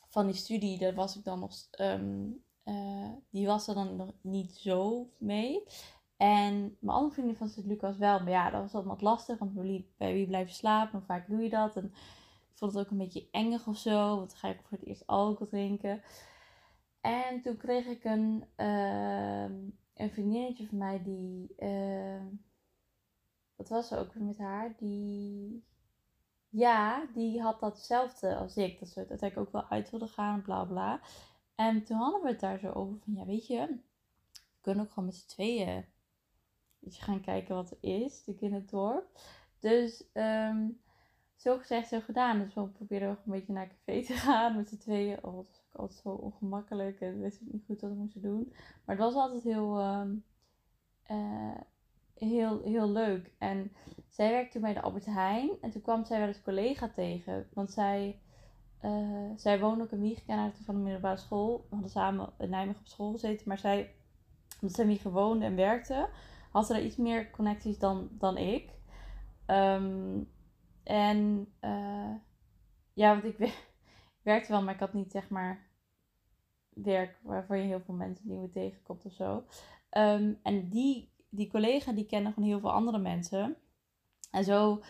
van 0.09 0.27
die 0.27 0.35
studie, 0.35 0.79
daar 0.79 0.95
was 0.95 1.17
ik 1.17 1.25
dan 1.25 1.39
nog, 1.39 1.53
um, 1.81 2.45
uh, 2.65 3.11
die 3.31 3.47
was 3.47 3.69
er 3.69 3.75
dan 3.75 3.97
nog 3.97 4.13
niet 4.21 4.57
zo 4.57 5.11
mee. 5.19 5.63
En 6.17 6.77
mijn 6.81 6.97
andere 6.97 7.13
vriendin 7.13 7.37
van 7.37 7.49
Sint-Lucas 7.49 7.97
wel. 7.97 8.19
Maar 8.19 8.31
ja, 8.31 8.51
dat 8.51 8.73
was 8.73 8.85
wat 8.85 9.01
lastig. 9.01 9.39
Want 9.39 9.55
bij 9.97 10.13
wie 10.13 10.27
blijven 10.27 10.55
slapen? 10.55 10.99
Hoe 10.99 11.07
vaak 11.07 11.29
doe 11.29 11.43
je 11.43 11.51
dat? 11.51 11.77
En 11.77 11.85
ik 11.85 12.53
vond 12.55 12.73
het 12.73 12.85
ook 12.85 12.91
een 12.91 12.99
beetje 12.99 13.29
engig 13.31 13.67
of 13.67 13.77
zo. 13.77 14.17
Want 14.17 14.29
dan 14.31 14.39
ga 14.39 14.49
ik 14.49 14.61
voor 14.63 14.79
het 14.79 14.87
eerst 14.87 15.07
alcohol 15.07 15.47
drinken. 15.47 16.03
En 17.01 17.43
toen 17.43 17.57
kreeg 17.57 17.87
ik 17.87 18.05
een, 18.05 18.45
uh, 18.57 19.43
een 19.95 20.11
vriendinnetje 20.11 20.67
van 20.67 20.79
mij 20.79 21.03
die... 21.03 21.55
Uh, 21.59 22.23
wat 23.57 23.69
was 23.69 23.91
er 23.91 23.99
ook 23.99 24.13
weer 24.13 24.25
met 24.25 24.39
haar? 24.39 24.75
Die. 24.77 25.65
Ja, 26.49 27.07
die 27.15 27.43
had 27.43 27.61
datzelfde 27.61 28.37
als 28.37 28.57
ik. 28.57 28.79
Dat 28.79 28.89
ze 28.89 29.27
ik 29.27 29.37
ook 29.37 29.53
wel 29.53 29.69
uit 29.69 29.91
wilde 29.91 30.09
gaan, 30.09 30.43
bla 30.43 30.65
bla. 30.65 31.01
En 31.55 31.85
toen 31.85 31.97
hadden 31.97 32.23
we 32.23 32.29
het 32.29 32.41
daar 32.41 32.59
zo 32.59 32.71
over 32.71 32.99
van, 32.99 33.15
ja, 33.15 33.25
weet 33.25 33.47
je, 33.47 33.67
we 34.33 34.61
kunnen 34.61 34.85
ook 34.85 34.91
gewoon 34.91 35.05
met 35.05 35.15
z'n 35.15 35.27
tweeën 35.29 35.85
je, 36.79 36.91
gaan 36.91 37.21
kijken 37.21 37.55
wat 37.55 37.71
er 37.71 37.77
is, 37.81 38.25
de 38.25 38.37
in 38.39 38.55
het 38.55 38.71
dorp. 38.71 39.21
Dus 39.59 40.05
um, 40.13 40.81
zo 41.37 41.59
gezegd, 41.59 41.89
zo 41.89 42.01
gedaan. 42.01 42.39
Dus 42.39 42.55
we 42.55 42.69
probeerden 42.69 43.11
ook 43.11 43.25
een 43.25 43.33
beetje 43.33 43.53
naar 43.53 43.69
café 43.69 44.05
te 44.05 44.13
gaan 44.27 44.57
met 44.57 44.69
z'n 44.69 44.79
tweeën. 44.79 45.25
Oh, 45.25 45.37
dat 45.37 45.47
was 45.47 45.63
ook 45.63 45.81
altijd 45.81 46.01
zo 46.01 46.09
ongemakkelijk 46.09 47.01
en 47.01 47.21
wist 47.21 47.41
ik 47.41 47.53
niet 47.53 47.65
goed 47.67 47.81
wat 47.81 47.91
we 47.91 47.97
moesten 47.97 48.23
doen. 48.23 48.53
Maar 48.85 48.97
het 48.97 49.05
was 49.05 49.15
altijd 49.15 49.43
heel... 49.43 49.81
Um, 49.81 50.25
heel, 52.19 52.63
heel 52.63 52.91
leuk. 52.91 53.31
En 53.39 53.73
zij 54.09 54.31
werkte 54.31 54.61
bij 54.61 54.75
de 54.75 54.81
Albert 54.81 55.05
Heijn. 55.05 55.51
En 55.61 55.71
toen 55.71 55.83
kwam 55.83 56.05
zij 56.05 56.19
wel 56.19 56.29
eens 56.29 56.43
collega 56.43 56.89
tegen. 56.89 57.49
Want 57.53 57.71
zij, 57.71 58.21
uh, 58.83 59.31
zij 59.37 59.61
woonde 59.61 59.83
ook 59.83 59.93
in 59.93 60.01
Wiegen 60.01 60.53
van 60.65 60.75
de 60.75 60.81
middelbare 60.81 61.17
school. 61.17 61.57
We 61.59 61.75
hadden 61.75 61.91
samen 61.91 62.33
in 62.39 62.51
Nijmegen 62.51 62.81
op 62.81 62.87
school 62.87 63.13
gezeten. 63.13 63.49
Maar 63.49 63.59
zij, 63.59 63.95
omdat 64.61 64.77
zij 64.77 64.85
in 64.85 64.91
Wiegen 64.91 65.13
woonde 65.13 65.45
en 65.45 65.57
werkte, 65.57 66.09
had 66.51 66.67
ze 66.67 66.73
daar 66.73 66.83
iets 66.83 66.97
meer 66.97 67.31
connecties 67.31 67.79
dan, 67.79 68.09
dan 68.13 68.37
ik. 68.37 68.71
Um, 69.47 70.31
en 70.83 71.49
uh, 71.61 72.15
ja, 72.93 73.21
want 73.21 73.25
ik, 73.25 73.55
werkte 74.23 74.53
wel, 74.53 74.63
maar 74.63 74.75
ik 74.75 74.81
had 74.81 74.93
niet 74.93 75.13
zeg 75.13 75.29
maar 75.29 75.67
werk 76.69 77.19
waarvoor 77.23 77.57
je 77.57 77.63
heel 77.63 77.81
veel 77.81 77.95
mensen 77.95 78.29
nieuwe 78.29 78.51
tegenkomt 78.51 79.05
of 79.05 79.13
zo. 79.13 79.45
Um, 79.91 80.39
en 80.43 80.69
die 80.69 81.15
die 81.37 81.51
collega 81.51 81.93
die 81.93 82.07
kende 82.07 82.33
gewoon 82.33 82.49
heel 82.49 82.61
veel 82.61 82.73
andere 82.73 82.99
mensen. 82.99 83.57
En 84.31 84.45
zo 84.45 84.83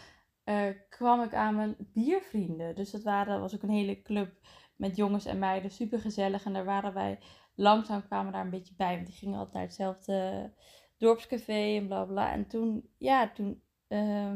uh, 0.45 0.69
kwam 0.89 1.23
ik 1.23 1.35
aan 1.35 1.55
mijn 1.55 1.77
biervrienden. 1.79 2.75
Dus 2.75 2.91
dat 2.91 3.03
waren, 3.03 3.41
was 3.41 3.55
ook 3.55 3.63
een 3.63 3.71
hele 3.71 4.03
club 4.03 4.41
met 4.77 4.97
jongens 4.97 5.25
en 5.25 5.39
meiden. 5.39 5.71
Super 5.71 6.01
gezellig. 6.01 6.45
En 6.45 6.53
daar 6.53 6.65
waren 6.65 6.95
wij 6.95 7.19
langzaam 7.55 8.05
kwamen 8.05 8.33
daar 8.33 8.45
een 8.45 8.51
beetje 8.51 8.75
bij. 8.77 8.95
Want 8.95 9.07
die 9.07 9.17
gingen 9.17 9.39
altijd 9.39 9.55
naar 9.55 9.63
hetzelfde 9.63 10.53
dorpscafé 10.99 11.77
en 11.77 11.87
bla 11.87 12.05
bla. 12.05 12.33
En 12.33 12.47
toen, 12.47 12.89
ja, 12.99 13.29
toen, 13.29 13.63
uh, 13.89 14.35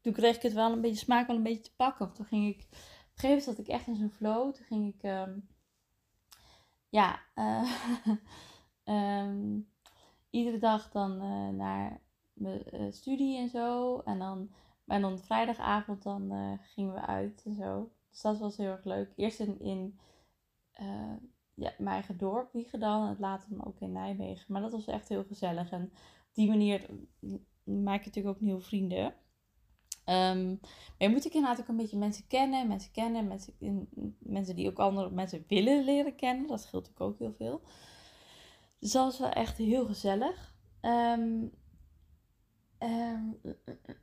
toen 0.00 0.12
kreeg 0.12 0.36
ik 0.36 0.42
het 0.42 0.52
wel 0.52 0.72
een 0.72 0.80
beetje 0.80 1.04
smaak 1.04 1.26
wel 1.26 1.36
een 1.36 1.42
beetje 1.42 1.62
te 1.62 1.74
pakken. 1.76 2.12
toen 2.12 2.26
ging 2.26 2.54
ik, 2.54 2.60
op 2.60 2.72
een 2.72 2.78
gegeven 3.14 3.28
moment 3.28 3.44
zat 3.44 3.58
ik 3.58 3.68
echt 3.68 3.86
in 3.86 3.96
zo'n 3.96 4.10
flow. 4.10 4.54
Toen 4.54 4.64
ging 4.64 4.94
ik, 4.94 5.02
um, 5.02 5.48
ja, 6.88 7.20
uh, 7.34 7.72
iedere 10.30 10.58
dag 10.58 10.90
dan 10.90 11.12
uh, 11.12 11.48
naar 11.48 12.00
mijn 12.32 12.62
uh, 12.74 12.92
studie 12.92 13.38
en 13.38 13.48
zo. 13.48 13.98
En 13.98 14.18
dan, 14.18 14.50
en 14.86 15.00
dan 15.00 15.18
vrijdagavond 15.18 16.02
dan 16.02 16.32
uh, 16.32 16.52
gingen 16.62 16.94
we 16.94 17.00
uit 17.00 17.42
en 17.44 17.54
zo. 17.54 17.90
Dus 18.10 18.20
dat 18.20 18.38
was 18.38 18.56
heel 18.56 18.70
erg 18.70 18.84
leuk. 18.84 19.12
Eerst 19.16 19.40
in, 19.40 19.60
in 19.60 19.98
ja, 21.54 21.72
mijn 21.78 21.86
eigen 21.86 22.18
dorp, 22.18 22.52
Wiegedal. 22.52 23.06
En 23.06 23.16
later 23.18 23.48
dan 23.50 23.66
ook 23.66 23.80
in 23.80 23.92
Nijmegen. 23.92 24.52
Maar 24.52 24.62
dat 24.62 24.72
was 24.72 24.86
echt 24.86 25.08
heel 25.08 25.24
gezellig. 25.24 25.70
En 25.70 25.82
op 26.28 26.34
die 26.34 26.48
manier 26.48 26.90
maak 27.64 28.00
je 28.00 28.06
natuurlijk 28.06 28.36
ook 28.36 28.40
nieuwe 28.40 28.60
vrienden. 28.60 29.04
Um, 29.04 30.58
maar 30.98 31.08
je 31.08 31.08
moet 31.08 31.24
inderdaad 31.24 31.60
ook 31.60 31.68
een 31.68 31.76
beetje 31.76 31.98
mensen 31.98 32.26
kennen. 32.26 32.68
Mensen 32.68 32.92
kennen, 32.92 33.26
mensen, 33.26 33.54
mensen 34.18 34.56
die 34.56 34.68
ook 34.68 34.78
andere 34.78 35.10
mensen 35.10 35.44
willen 35.48 35.84
leren 35.84 36.16
kennen. 36.16 36.46
Dat 36.46 36.60
scheelt 36.60 36.86
natuurlijk 36.86 37.10
ook 37.10 37.18
heel 37.18 37.34
veel. 37.46 37.62
Dus 38.78 38.92
dat 38.92 39.04
was 39.04 39.18
wel 39.18 39.30
echt 39.30 39.56
heel 39.56 39.86
gezellig. 39.86 40.56
Um, 40.82 41.52
um, 42.78 43.40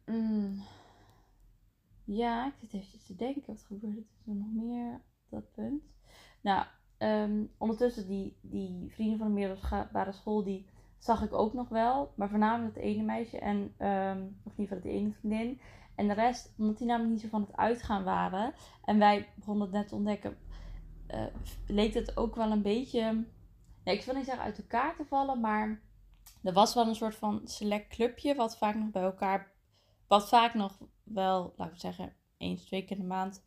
mm, 0.06 0.64
ja, 2.04 2.48
ik 2.48 2.54
zit 2.60 2.74
even 2.74 3.06
te 3.06 3.16
denken. 3.16 3.44
Wat 3.46 3.62
gebeurde 3.62 4.04
er 4.26 4.36
nog 4.36 4.54
meer 4.54 4.94
op 4.94 5.30
dat 5.30 5.52
punt? 5.52 5.84
Nou, 6.42 6.66
um, 6.98 7.52
ondertussen 7.58 8.08
die, 8.08 8.38
die 8.42 8.92
vrienden 8.94 9.18
van 9.18 9.28
de 9.28 9.34
middelbare 9.34 10.12
school, 10.12 10.44
die 10.44 10.66
zag 10.98 11.24
ik 11.24 11.34
ook 11.34 11.54
nog 11.54 11.70
wel. 11.70 12.14
Maar 12.16 12.30
voornamelijk 12.30 12.76
het 12.76 12.84
ene 12.84 13.04
meisje 13.04 13.40
en, 13.40 13.74
of 14.44 14.54
in 14.58 14.64
ieder 14.64 14.78
geval 14.78 14.92
de 14.92 14.98
ene 14.98 15.12
vriendin. 15.12 15.60
En 15.96 16.08
de 16.08 16.14
rest, 16.14 16.54
omdat 16.58 16.78
die 16.78 16.88
namelijk 16.88 17.12
niet 17.12 17.22
zo 17.22 17.28
van 17.28 17.42
het 17.42 17.56
uitgaan 17.56 18.04
waren. 18.04 18.54
En 18.86 18.98
wij 18.98 19.28
begonnen 19.36 19.64
het 19.64 19.76
net 19.76 19.88
te 19.88 19.96
ontdekken, 19.96 20.38
uh, 21.08 21.26
leek 21.68 21.94
het 21.94 22.18
ook 22.18 22.36
wel 22.36 22.52
een 22.52 22.62
beetje 22.62 23.26
ja, 23.86 23.91
ik 23.91 24.04
wil 24.04 24.15
niet 24.15 24.26
zeggen 24.26 24.43
uit 24.43 24.58
elkaar 24.58 24.95
te 24.95 25.06
vallen, 25.06 25.39
maar 25.39 25.82
er 26.43 26.54
was 26.54 26.74
wel 26.74 26.88
een 26.88 26.95
soort 26.95 27.15
van 27.15 27.41
select 27.43 27.88
clubje 27.88 28.36
wat 28.36 28.58
vaak 28.58 28.76
nog 28.76 28.89
bij 28.89 29.04
elkaar, 29.04 29.52
wat 30.08 30.28
vaak 30.28 30.54
nog 30.54 30.78
wel, 31.04 31.54
laten 31.58 31.74
we 31.74 31.80
zeggen, 31.80 32.13
eens, 32.38 32.65
twee 32.65 32.86
keer 32.86 32.98
in 32.98 33.02
de 33.02 33.08
maand, 33.08 33.43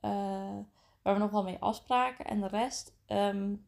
uh, 0.00 0.58
waar 1.02 1.14
we 1.14 1.20
nog 1.20 1.30
wel 1.30 1.42
mee 1.42 1.58
afspraken. 1.58 2.24
En 2.24 2.40
de 2.40 2.46
rest, 2.46 2.96
um, 3.06 3.66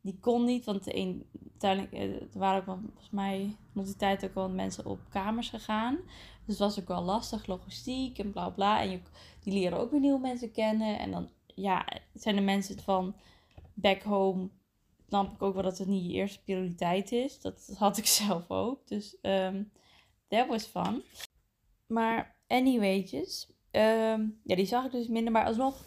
die 0.00 0.18
kon 0.20 0.44
niet, 0.44 0.64
want 0.64 0.84
de 0.84 0.96
een, 0.96 1.30
uiteindelijk, 1.50 1.92
uh, 1.92 2.32
er 2.32 2.38
waren 2.38 2.60
ook 2.60 2.80
volgens 2.80 3.10
mij 3.10 3.56
nog 3.72 3.84
die 3.84 3.96
tijd 3.96 4.24
ook 4.24 4.34
wel 4.34 4.50
mensen 4.50 4.86
op 4.86 5.00
kamers 5.08 5.48
gegaan. 5.48 5.96
Dus 6.44 6.58
het 6.58 6.58
was 6.58 6.80
ook 6.80 6.88
wel 6.88 7.02
lastig, 7.02 7.46
logistiek 7.46 8.18
en 8.18 8.32
bla 8.32 8.50
bla. 8.50 8.80
En 8.80 8.90
je, 8.90 9.00
die 9.40 9.52
leren 9.52 9.78
ook 9.78 9.90
weer 9.90 10.00
nieuwe 10.00 10.20
mensen 10.20 10.52
kennen. 10.52 10.98
En 10.98 11.10
dan, 11.10 11.30
ja, 11.46 11.86
zijn 12.14 12.36
de 12.36 12.42
mensen 12.42 12.82
van 12.82 13.14
back 13.74 14.02
home 14.02 14.48
snap 15.08 15.32
ik 15.32 15.42
ook 15.42 15.54
wel 15.54 15.62
dat 15.62 15.78
het 15.78 15.88
niet 15.88 16.04
je 16.04 16.12
eerste 16.12 16.42
prioriteit 16.42 17.12
is. 17.12 17.40
Dat 17.40 17.70
had 17.78 17.96
ik 17.96 18.06
zelf 18.22 18.50
ook. 18.50 18.86
Dus 18.86 19.16
um, 19.22 19.72
that 20.28 20.46
was 20.46 20.64
fun. 20.64 21.02
Maar 21.86 22.36
anyway's, 22.46 23.12
um, 23.70 24.40
ja, 24.44 24.56
die 24.56 24.66
zag 24.66 24.84
ik 24.84 24.90
dus 24.90 25.08
minder. 25.08 25.32
Maar 25.32 25.46
alsnog 25.46 25.84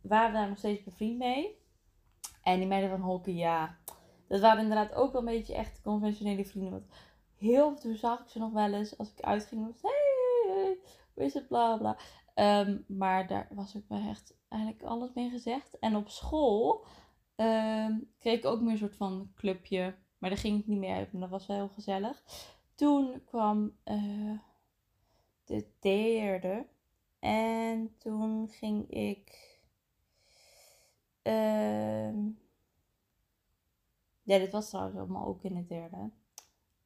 waren 0.00 0.32
we 0.32 0.38
daar 0.38 0.48
nog 0.48 0.58
steeds 0.58 0.84
bevriend 0.84 1.18
mee. 1.18 1.56
En 2.42 2.58
die 2.58 2.68
meiden 2.68 2.90
van 2.90 3.00
Holken, 3.00 3.34
ja. 3.34 3.78
Dat 4.28 4.40
waren 4.40 4.62
inderdaad 4.62 4.94
ook 4.94 5.12
wel 5.12 5.20
een 5.20 5.26
beetje 5.26 5.54
echt 5.54 5.80
conventionele 5.82 6.44
vrienden. 6.44 6.70
Want 6.70 6.86
heel 7.36 7.74
toen 7.74 7.96
zag 7.96 8.20
ik 8.20 8.28
ze 8.28 8.38
nog 8.38 8.52
wel 8.52 8.72
eens 8.72 8.98
als 8.98 9.12
ik 9.12 9.20
uitging. 9.20 9.66
Was, 9.66 9.82
hey, 9.82 10.54
hey, 10.54 10.78
hoe 11.14 11.24
is 11.24 11.34
het, 11.34 11.48
bla 11.48 11.76
bla. 11.76 11.96
Ehm, 12.34 12.78
maar 12.86 13.26
daar 13.26 13.48
was 13.50 13.76
ook 13.76 13.88
wel 13.88 14.08
echt 14.08 14.36
eigenlijk 14.48 14.82
alles 14.82 15.12
mee 15.14 15.30
gezegd. 15.30 15.78
En 15.78 15.96
op 15.96 16.08
school 16.08 16.86
um, 17.40 18.10
kreeg 18.18 18.38
ik 18.38 18.44
ook 18.44 18.60
meer 18.60 18.72
een 18.72 18.78
soort 18.78 18.96
van 18.96 19.32
clubje. 19.34 19.94
Maar 20.18 20.30
daar 20.30 20.38
ging 20.38 20.60
ik 20.60 20.66
niet 20.66 20.78
meer 20.78 20.94
uit, 20.94 21.12
maar 21.12 21.20
dat 21.20 21.30
was 21.30 21.46
wel 21.46 21.56
heel 21.56 21.68
gezellig. 21.68 22.24
Toen 22.74 23.22
kwam 23.24 23.76
uh, 23.84 24.38
de 25.44 25.66
derde. 25.78 26.66
En 27.18 27.94
toen 27.98 28.48
ging 28.48 28.90
ik. 28.90 29.56
Uh, 31.22 32.12
ja, 34.22 34.38
dit 34.38 34.52
was 34.52 34.68
trouwens 34.68 34.96
allemaal 34.96 35.26
ook 35.26 35.42
in 35.42 35.56
het 35.56 35.68
derde. 35.68 36.10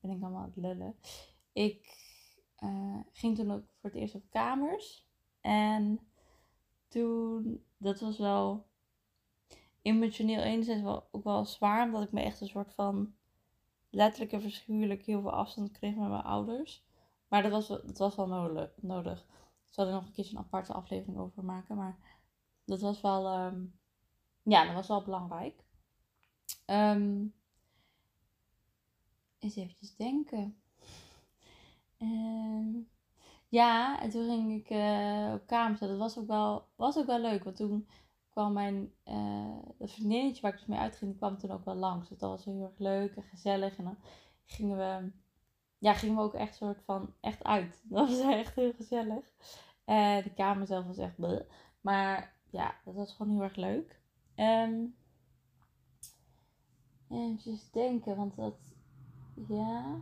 Ben 0.00 0.10
ik 0.10 0.22
allemaal 0.22 0.42
aan 0.42 0.52
het 0.54 0.56
lullen. 0.56 0.96
Ik 1.52 1.96
uh, 2.58 3.00
ging 3.12 3.36
toen 3.36 3.50
ook 3.50 3.64
voor 3.80 3.90
het 3.90 3.98
eerst 3.98 4.14
op 4.14 4.30
kamers. 4.30 5.06
En 5.40 6.00
toen, 6.88 7.64
dat 7.76 8.00
was 8.00 8.18
wel 8.18 8.66
emotioneel 9.82 10.40
enerzijds 10.40 10.82
wel, 10.82 11.08
ook 11.10 11.24
wel 11.24 11.44
zwaar. 11.44 11.84
Omdat 11.84 12.02
ik 12.02 12.12
me 12.12 12.20
echt 12.20 12.40
een 12.40 12.48
soort 12.48 12.74
van 12.74 13.14
letterlijk 13.90 14.32
en 14.32 14.40
verschuurlijk 14.40 15.02
heel 15.02 15.20
veel 15.20 15.32
afstand 15.32 15.70
kreeg 15.70 15.94
met 15.94 16.08
mijn 16.08 16.22
ouders. 16.22 16.84
Maar 17.28 17.42
dat 17.42 17.50
was, 17.50 17.68
dat 17.68 17.98
was 17.98 18.16
wel 18.16 18.26
nodig. 18.76 19.20
Ik 19.66 19.78
zal 19.78 19.86
er 19.86 19.92
nog 19.92 20.06
een 20.06 20.12
keer 20.12 20.28
een 20.30 20.38
aparte 20.38 20.72
aflevering 20.72 21.18
over 21.18 21.44
maken. 21.44 21.76
Maar 21.76 21.96
dat 22.64 22.80
was 22.80 23.00
wel, 23.00 23.46
um, 23.46 23.78
ja, 24.42 24.64
dat 24.64 24.74
was 24.74 24.88
wel 24.88 25.02
belangrijk. 25.02 25.64
Um, 26.66 27.34
eens 29.38 29.56
eventjes 29.56 29.96
denken. 29.96 30.62
Um, 31.98 32.88
ja, 33.48 34.00
en 34.00 34.10
toen 34.10 34.26
ging 34.28 34.52
ik 34.52 34.70
uh, 34.70 35.32
op. 35.32 35.78
Dat 35.78 35.98
was 35.98 36.18
ook, 36.18 36.26
wel, 36.26 36.68
was 36.76 36.96
ook 36.96 37.06
wel 37.06 37.20
leuk. 37.20 37.44
Want 37.44 37.56
toen 37.56 37.88
kwam 38.32 38.52
mijn 38.52 38.92
dat 39.78 39.92
vriendinnetje 39.92 40.42
waar 40.42 40.52
ik 40.52 40.58
dus 40.58 40.66
mee 40.66 40.78
uitging, 40.78 41.10
die 41.10 41.18
kwam 41.18 41.38
toen 41.38 41.50
ook 41.50 41.64
wel 41.64 41.74
langs. 41.74 42.08
Dus 42.08 42.18
dat 42.18 42.30
was 42.30 42.44
heel 42.44 42.62
erg 42.62 42.78
leuk 42.78 43.16
en 43.16 43.22
gezellig. 43.22 43.76
En 43.76 43.84
dan 43.84 43.96
gingen 44.44 44.76
we, 44.76 45.12
ja, 45.78 45.92
gingen 45.94 46.16
we 46.16 46.22
ook 46.22 46.34
echt 46.34 46.54
soort 46.54 46.82
van 46.84 47.14
echt 47.20 47.44
uit. 47.44 47.82
Dat 47.88 48.08
was 48.08 48.20
echt 48.20 48.54
heel 48.54 48.72
gezellig. 48.72 49.32
Uh, 49.86 50.22
de 50.22 50.32
kamer 50.34 50.66
zelf 50.66 50.86
was 50.86 50.98
echt 50.98 51.16
bleh. 51.16 51.40
Maar 51.80 52.36
ja, 52.50 52.74
dat 52.84 52.94
was 52.94 53.12
gewoon 53.14 53.32
heel 53.32 53.42
erg 53.42 53.56
leuk. 53.56 54.00
Um, 54.36 54.96
even 57.08 57.58
denken, 57.72 58.16
want 58.16 58.36
dat, 58.36 58.54
ja... 59.48 60.00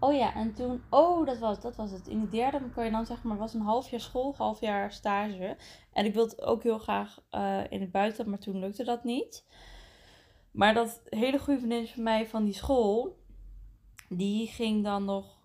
Oh 0.00 0.14
ja, 0.14 0.34
en 0.34 0.54
toen, 0.54 0.82
oh 0.90 1.26
dat 1.26 1.38
was, 1.38 1.60
dat 1.60 1.76
was 1.76 1.90
het. 1.90 2.08
In 2.08 2.20
de 2.20 2.28
derde 2.28 2.70
kon 2.74 2.84
je 2.84 2.90
dan 2.90 3.06
zeg 3.06 3.22
maar, 3.22 3.36
was 3.36 3.54
een 3.54 3.60
half 3.60 3.90
jaar 3.90 4.00
school, 4.00 4.34
half 4.36 4.60
jaar 4.60 4.92
stage. 4.92 5.56
En 5.92 6.04
ik 6.04 6.14
wilde 6.14 6.42
ook 6.42 6.62
heel 6.62 6.78
graag 6.78 7.22
uh, 7.30 7.60
in 7.68 7.80
het 7.80 7.90
buitenland, 7.90 8.30
maar 8.30 8.38
toen 8.38 8.58
lukte 8.58 8.84
dat 8.84 9.04
niet. 9.04 9.46
Maar 10.50 10.74
dat 10.74 11.02
hele 11.04 11.38
goede 11.38 11.60
vriendin 11.60 11.86
van 11.86 12.02
mij 12.02 12.26
van 12.26 12.44
die 12.44 12.54
school, 12.54 13.18
die 14.08 14.46
ging 14.46 14.84
dan 14.84 15.04
nog, 15.04 15.40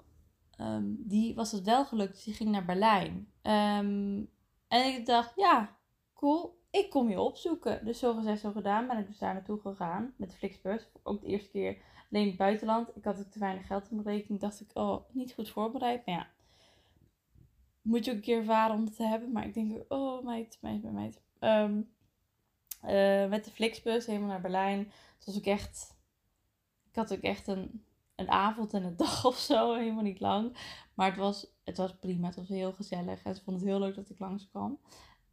um, 0.60 0.96
die 1.00 1.36
was 1.36 1.52
het 1.52 1.63
wel 1.63 1.86
gelukt, 1.86 2.24
die 2.24 2.34
ging 2.34 2.50
naar 2.50 2.66
Berlijn. 2.66 3.13
Um, 3.42 4.30
en 4.68 4.86
ik 4.86 5.06
dacht, 5.06 5.34
ja, 5.36 5.78
cool, 6.13 6.62
ik 6.73 6.89
kom 6.89 7.09
je 7.09 7.19
opzoeken. 7.19 7.86
Dus 7.86 7.99
zo 7.99 8.13
gezegd, 8.13 8.41
zo 8.41 8.51
gedaan, 8.51 8.88
ben 8.88 8.97
ik 8.97 9.07
dus 9.07 9.17
daar 9.17 9.33
naartoe 9.33 9.59
gegaan 9.59 10.13
met 10.17 10.31
de 10.31 10.38
Flixbus. 10.38 10.88
Ook 11.03 11.21
de 11.21 11.27
eerste 11.27 11.49
keer 11.49 11.77
alleen 12.12 12.21
in 12.21 12.27
het 12.27 12.38
buitenland. 12.38 12.95
Ik 12.95 13.03
had 13.03 13.19
ook 13.19 13.31
te 13.31 13.39
weinig 13.39 13.67
geld 13.67 13.89
in 13.89 13.95
mijn 13.95 14.07
rekening. 14.07 14.41
Dacht 14.41 14.62
ik, 14.62 14.69
oh, 14.73 15.09
niet 15.12 15.33
goed 15.33 15.49
voorbereid. 15.49 16.05
Maar 16.05 16.15
ja, 16.15 16.27
moet 17.81 18.05
je 18.05 18.12
ook 18.12 18.17
een 18.17 18.23
keer 18.23 18.38
ervaren 18.38 18.75
om 18.75 18.86
het 18.86 18.95
te 18.95 19.03
hebben. 19.03 19.31
Maar 19.31 19.45
ik 19.45 19.53
denk, 19.53 19.83
oh 19.88 20.23
meid, 20.23 20.57
meid, 20.62 20.91
meid. 20.91 21.21
Um, 21.39 21.91
uh, 22.83 23.29
met 23.29 23.45
de 23.45 23.51
Flixbus 23.51 24.05
helemaal 24.05 24.27
naar 24.27 24.41
Berlijn. 24.41 24.79
Het 25.15 25.25
was 25.25 25.38
ook 25.38 25.45
echt, 25.45 25.97
ik 26.89 26.95
had 26.95 27.13
ook 27.13 27.21
echt 27.21 27.47
een, 27.47 27.83
een 28.15 28.29
avond 28.29 28.73
en 28.73 28.83
een 28.83 28.97
dag 29.05 29.25
of 29.25 29.38
zo. 29.38 29.73
Helemaal 29.73 30.03
niet 30.03 30.19
lang. 30.19 30.57
Maar 30.93 31.07
het 31.07 31.17
was, 31.17 31.47
het 31.63 31.77
was 31.77 31.95
prima. 31.95 32.27
Het 32.27 32.36
was 32.36 32.49
heel 32.49 32.73
gezellig. 32.73 33.23
En 33.23 33.36
ze 33.36 33.43
vonden 33.43 33.63
het 33.63 33.71
heel 33.71 33.81
leuk 33.81 33.95
dat 33.95 34.09
ik 34.09 34.19
langskwam. 34.19 34.79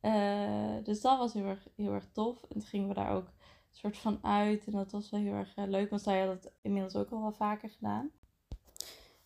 Uh, 0.03 0.85
dus 0.85 1.01
dat 1.01 1.19
was 1.19 1.33
heel 1.33 1.45
erg, 1.45 1.67
heel 1.77 1.93
erg 1.93 2.09
tof. 2.13 2.43
En 2.43 2.49
toen 2.49 2.63
gingen 2.69 2.89
we 2.89 2.95
daar 2.95 3.13
ook 3.13 3.31
soort 3.71 3.97
van 3.97 4.19
uit. 4.23 4.67
En 4.67 4.73
dat 4.73 4.93
was 4.93 5.11
wel 5.11 5.21
heel 5.21 5.33
erg 5.33 5.57
uh, 5.57 5.65
leuk, 5.67 5.91
want 5.91 6.03
zij 6.03 6.21
had 6.21 6.29
het 6.29 6.53
inmiddels 6.63 6.97
ook 6.97 7.11
al 7.11 7.21
wel 7.21 7.33
vaker 7.33 7.71
gedaan. 7.71 8.11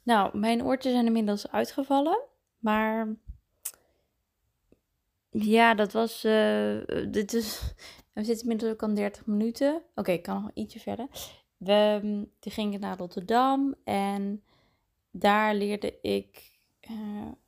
Nou, 0.03 0.39
mijn 0.39 0.65
oortjes 0.65 0.93
zijn 0.93 1.07
inmiddels 1.07 1.51
uitgevallen. 1.51 2.21
Maar 2.59 3.17
ja, 5.31 5.75
dat 5.75 5.93
was. 5.93 6.25
Uh, 6.25 6.85
dit 7.11 7.33
is. 7.33 7.75
We 8.13 8.25
zitten 8.25 8.43
inmiddels 8.43 8.73
ook 8.73 8.83
aan 8.83 8.95
30 8.95 9.27
minuten. 9.27 9.83
Oké, 9.95 10.13
ik 10.13 10.23
kan 10.23 10.43
nog 10.43 10.51
ietsje 10.55 10.81
verder. 10.81 11.09
We 11.57 12.01
die 12.39 12.53
gingen 12.53 12.81
naar 12.81 12.99
Rotterdam 12.99 13.75
en 13.85 14.43
daar 15.11 15.55
leerde 15.55 16.01
ik 16.01 16.59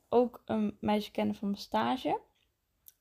ook 0.08 0.42
een 0.44 0.76
meisje 0.80 1.10
kennen 1.10 1.34
van 1.34 1.48
mijn 1.50 1.60
stage. 1.60 2.20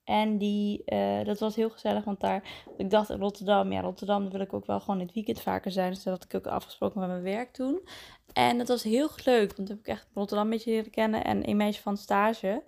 En 0.05 0.37
die, 0.37 0.83
uh, 0.85 1.23
dat 1.23 1.39
was 1.39 1.55
heel 1.55 1.69
gezellig, 1.69 2.03
want 2.03 2.19
daar, 2.19 2.65
ik 2.77 2.89
dacht 2.89 3.09
in 3.09 3.19
Rotterdam, 3.19 3.71
ja, 3.71 3.81
Rotterdam 3.81 4.29
wil 4.29 4.39
ik 4.39 4.53
ook 4.53 4.65
wel 4.65 4.79
gewoon 4.79 4.99
het 4.99 5.13
weekend 5.13 5.41
vaker 5.41 5.71
zijn. 5.71 5.89
Dus 5.93 6.03
dat 6.03 6.13
had 6.13 6.23
ik 6.23 6.35
ook 6.35 6.53
afgesproken 6.53 6.99
met 6.99 7.09
mijn 7.09 7.21
werk 7.21 7.53
toen. 7.53 7.87
En 8.33 8.57
dat 8.57 8.67
was 8.67 8.83
heel 8.83 9.09
leuk, 9.23 9.55
want 9.55 9.55
toen 9.55 9.77
heb 9.77 9.79
ik 9.79 9.87
echt 9.87 10.07
Rotterdam 10.13 10.45
een 10.45 10.51
beetje 10.51 10.71
leren 10.71 10.91
kennen. 10.91 11.23
En 11.23 11.49
een 11.49 11.57
meisje 11.57 11.81
van 11.81 11.97
stage, 11.97 12.63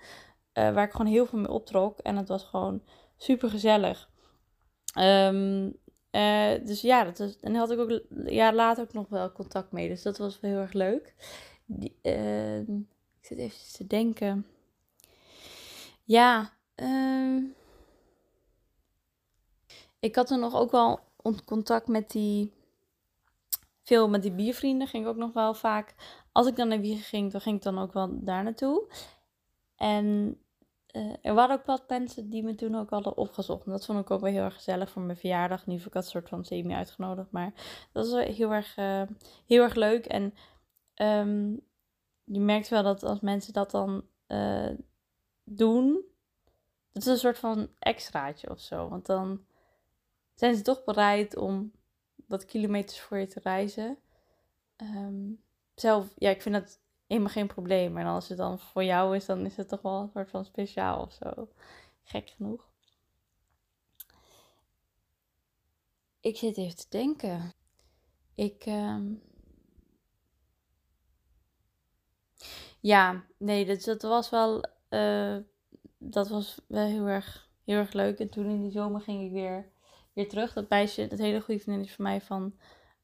uh, 0.53 0.73
waar 0.73 0.85
ik 0.85 0.91
gewoon 0.91 1.11
heel 1.11 1.25
veel 1.25 1.39
mee 1.39 1.51
optrok. 1.51 1.99
En 1.99 2.15
het 2.15 2.27
was 2.27 2.43
gewoon 2.43 2.83
super 3.17 3.49
gezellig. 3.49 4.09
Um, 4.99 5.65
uh, 6.11 6.65
dus 6.65 6.81
ja, 6.81 7.03
dat 7.03 7.37
en 7.41 7.55
had 7.55 7.71
ik 7.71 7.79
ook 7.79 8.01
ja, 8.25 8.53
later 8.53 8.83
ook 8.83 8.93
nog 8.93 9.09
wel 9.09 9.31
contact 9.31 9.71
mee. 9.71 9.87
Dus 9.87 10.01
dat 10.01 10.17
was 10.17 10.39
wel 10.39 10.51
heel 10.51 10.59
erg 10.59 10.73
leuk. 10.73 11.15
Die, 11.65 11.97
ik 12.01 13.25
zit 13.25 13.37
even 13.37 13.73
te 13.73 13.87
denken. 13.87 14.45
Ja, 16.03 16.56
Uh, 16.81 17.43
ik 19.99 20.15
had 20.15 20.29
er 20.29 20.39
nog 20.39 20.55
ook 20.55 20.71
wel 20.71 20.99
contact 21.45 21.87
met 21.87 22.11
die. 22.11 22.55
Veel 23.83 24.09
met 24.09 24.21
die 24.21 24.31
biervrienden 24.31 24.87
ging 24.87 25.03
ik 25.03 25.09
ook 25.09 25.17
nog 25.17 25.33
wel 25.33 25.53
vaak. 25.53 25.95
Als 26.31 26.47
ik 26.47 26.55
dan 26.55 26.67
naar 26.67 26.79
Wiegen 26.79 27.03
ging, 27.03 27.31
dan 27.31 27.41
ging 27.41 27.55
ik 27.55 27.63
dan 27.63 27.79
ook 27.79 27.93
wel 27.93 28.23
daar 28.23 28.43
naartoe. 28.43 28.91
En 29.75 30.37
uh, 30.95 31.15
er 31.21 31.33
waren 31.33 31.55
ook 31.55 31.65
wat 31.65 31.89
mensen 31.89 32.29
die 32.29 32.43
me 32.43 32.55
toen 32.55 32.75
ook 32.75 32.89
hadden 32.89 33.17
opgezocht. 33.17 33.65
En 33.65 33.71
dat 33.71 33.85
vond 33.85 33.99
ik 33.99 34.11
ook 34.11 34.21
wel 34.21 34.31
heel 34.31 34.43
erg 34.43 34.55
gezellig 34.55 34.89
voor 34.89 35.01
mijn 35.01 35.17
verjaardag. 35.17 35.65
Nu 35.65 35.77
heb 35.77 35.85
ik 35.85 35.93
dat 35.93 36.07
soort 36.07 36.29
van 36.29 36.45
semi 36.45 36.73
uitgenodigd. 36.73 37.31
Maar 37.31 37.53
dat 37.91 38.05
was 38.05 38.11
wel 38.11 38.33
heel 38.33 38.51
erg, 38.51 38.77
uh, 38.77 39.01
heel 39.45 39.63
erg 39.63 39.75
leuk. 39.75 40.05
En 40.05 40.33
um, 40.95 41.61
je 42.23 42.39
merkt 42.39 42.67
wel 42.67 42.83
dat 42.83 43.03
als 43.03 43.19
mensen 43.19 43.53
dat 43.53 43.71
dan 43.71 44.03
uh, 44.27 44.71
doen, 45.43 46.05
het 46.97 47.05
is 47.05 47.13
een 47.13 47.19
soort 47.19 47.39
van 47.39 47.69
extraatje 47.79 48.49
of 48.49 48.59
zo. 48.59 48.89
Want 48.89 49.05
dan 49.05 49.45
zijn 50.33 50.55
ze 50.55 50.61
toch 50.61 50.83
bereid 50.83 51.35
om 51.35 51.71
wat 52.27 52.45
kilometers 52.45 52.99
voor 52.99 53.17
je 53.17 53.27
te 53.27 53.39
reizen. 53.43 53.97
Um, 54.77 55.43
zelf, 55.75 56.13
ja, 56.15 56.29
ik 56.29 56.41
vind 56.41 56.55
dat 56.55 56.79
helemaal 57.07 57.31
geen 57.31 57.47
probleem. 57.47 57.93
Maar 57.93 58.05
als 58.05 58.27
het 58.27 58.37
dan 58.37 58.59
voor 58.59 58.83
jou 58.83 59.15
is, 59.15 59.25
dan 59.25 59.45
is 59.45 59.57
het 59.57 59.67
toch 59.67 59.81
wel 59.81 60.01
een 60.01 60.09
soort 60.13 60.29
van 60.29 60.45
speciaal 60.45 61.01
of 61.01 61.13
zo. 61.13 61.49
Gek 62.03 62.29
genoeg. 62.29 62.69
Ik 66.19 66.37
zit 66.37 66.57
even 66.57 66.75
te 66.75 66.85
denken. 66.89 67.53
Ik. 68.35 68.65
Um... 68.65 69.21
Ja, 72.79 73.25
nee, 73.37 73.65
dat, 73.65 73.83
dat 73.83 74.01
was 74.01 74.29
wel. 74.29 74.63
Uh, 74.89 75.37
dat 75.97 76.27
was 76.27 76.61
wel 76.67 76.85
heel 76.85 77.05
erg, 77.05 77.49
heel 77.63 77.77
erg 77.77 77.93
leuk. 77.93 78.19
En 78.19 78.29
toen 78.29 78.49
in 78.49 78.61
die 78.61 78.71
zomer 78.71 79.01
ging 79.01 79.25
ik 79.25 79.31
weer, 79.31 79.69
weer 80.13 80.29
terug. 80.29 80.53
Dat 80.53 80.69
meisje, 80.69 81.07
dat 81.07 81.19
hele 81.19 81.41
goede 81.41 81.61
vriendin 81.61 81.89
van 81.89 82.03
mij 82.03 82.21
van 82.21 82.53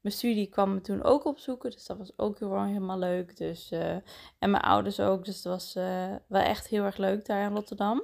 mijn 0.00 0.16
studie, 0.16 0.48
kwam 0.48 0.74
me 0.74 0.80
toen 0.80 1.02
ook 1.02 1.24
opzoeken. 1.24 1.70
Dus 1.70 1.86
dat 1.86 1.98
was 1.98 2.18
ook 2.18 2.38
heel, 2.38 2.62
helemaal 2.62 2.98
leuk. 2.98 3.36
Dus, 3.36 3.72
uh, 3.72 3.90
en 4.38 4.50
mijn 4.50 4.62
ouders 4.62 5.00
ook. 5.00 5.24
Dus 5.24 5.42
dat 5.42 5.52
was 5.52 5.76
uh, 5.76 6.14
wel 6.26 6.42
echt 6.42 6.66
heel 6.66 6.84
erg 6.84 6.96
leuk 6.96 7.26
daar 7.26 7.46
in 7.46 7.54
Rotterdam. 7.54 8.02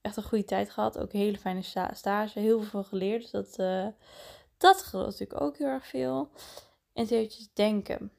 Echt 0.00 0.16
een 0.16 0.22
goede 0.22 0.44
tijd 0.44 0.70
gehad. 0.70 0.98
Ook 0.98 1.12
een 1.12 1.20
hele 1.20 1.38
fijne 1.38 1.62
stage. 1.92 2.40
Heel 2.40 2.62
veel 2.62 2.84
geleerd. 2.84 3.20
Dus 3.22 3.30
dat, 3.30 3.58
uh, 3.58 3.86
dat 4.56 4.82
geloof 4.82 5.06
natuurlijk 5.06 5.40
ook 5.40 5.56
heel 5.56 5.66
erg 5.66 5.86
veel. 5.86 6.30
En 6.92 7.06
eventjes 7.06 7.52
denken. 7.52 8.12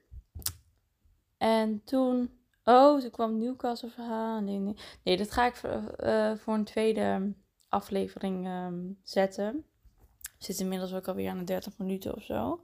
En 1.38 1.82
toen 1.84 2.43
Oh, 2.64 3.00
toen 3.00 3.10
kwam 3.10 3.38
Newcastle 3.38 3.90
verhaal. 3.90 4.42
Nee, 4.42 4.58
nee. 4.58 4.76
nee, 5.04 5.18
dat 5.18 5.32
ga 5.32 5.46
ik 5.46 5.56
voor, 5.56 5.96
uh, 6.04 6.32
voor 6.36 6.54
een 6.54 6.64
tweede 6.64 7.34
aflevering 7.70 8.48
um, 8.48 9.00
zetten. 9.04 9.66
Zitten 10.38 10.64
inmiddels 10.64 10.94
ook 10.94 11.08
alweer 11.08 11.30
aan 11.30 11.38
de 11.38 11.44
30 11.44 11.78
minuten 11.78 12.16
of 12.16 12.24
zo. 12.24 12.64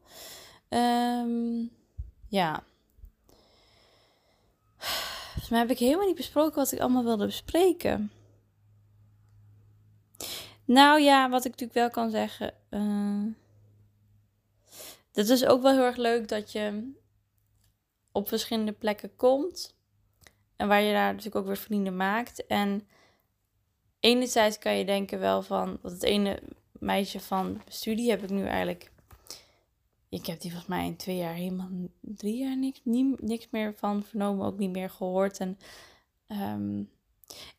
Ehm, 0.70 1.64
ja. 2.28 2.64
Volgens 5.24 5.50
mij 5.50 5.60
heb 5.60 5.70
ik 5.70 5.80
helemaal 5.80 6.08
niet 6.08 6.16
besproken 6.16 6.56
wat 6.56 6.72
ik 6.72 6.80
allemaal 6.80 7.04
wilde 7.04 7.26
bespreken. 7.26 8.12
Nou 10.66 11.02
ja, 11.02 11.30
wat 11.30 11.46
ik 11.46 11.52
natuurlijk 11.52 11.80
wel 11.80 11.90
kan 11.90 12.10
zeggen. 12.10 12.54
Uh, 12.70 13.34
het 15.14 15.30
is 15.30 15.46
ook 15.46 15.62
wel 15.62 15.72
heel 15.72 15.84
erg 15.84 15.96
leuk 15.96 16.28
dat 16.28 16.52
je 16.52 16.94
op 18.12 18.28
verschillende 18.28 18.72
plekken 18.72 19.16
komt. 19.16 19.78
En 20.60 20.68
waar 20.68 20.82
je 20.82 20.94
daar 20.94 21.10
natuurlijk 21.10 21.36
ook 21.36 21.46
weer 21.46 21.58
vrienden 21.58 21.96
maakt. 21.96 22.46
En 22.46 22.88
enerzijds 24.00 24.60
kan 24.60 24.78
je 24.78 24.86
denken 24.86 25.20
wel 25.20 25.42
van, 25.42 25.80
wat 25.82 25.92
het 25.92 26.04
ene 26.04 26.42
meisje 26.72 27.20
van 27.20 27.62
studie 27.68 28.10
heb 28.10 28.24
ik 28.24 28.30
nu 28.30 28.46
eigenlijk. 28.46 28.92
Ik 30.10 30.26
heb 30.26 30.40
die 30.40 30.52
volgens 30.52 30.70
mij 30.70 30.86
in 30.86 30.96
twee 30.96 31.18
jaar 31.18 31.34
helemaal 31.34 31.70
drie 32.02 32.38
jaar 32.38 32.58
niks, 33.20 33.48
meer 33.52 33.74
van 33.76 34.04
vernomen, 34.04 34.46
ook 34.46 34.58
niet 34.58 34.72
meer 34.72 34.90
gehoord. 34.90 35.40
En 35.40 35.60
um, 36.28 36.90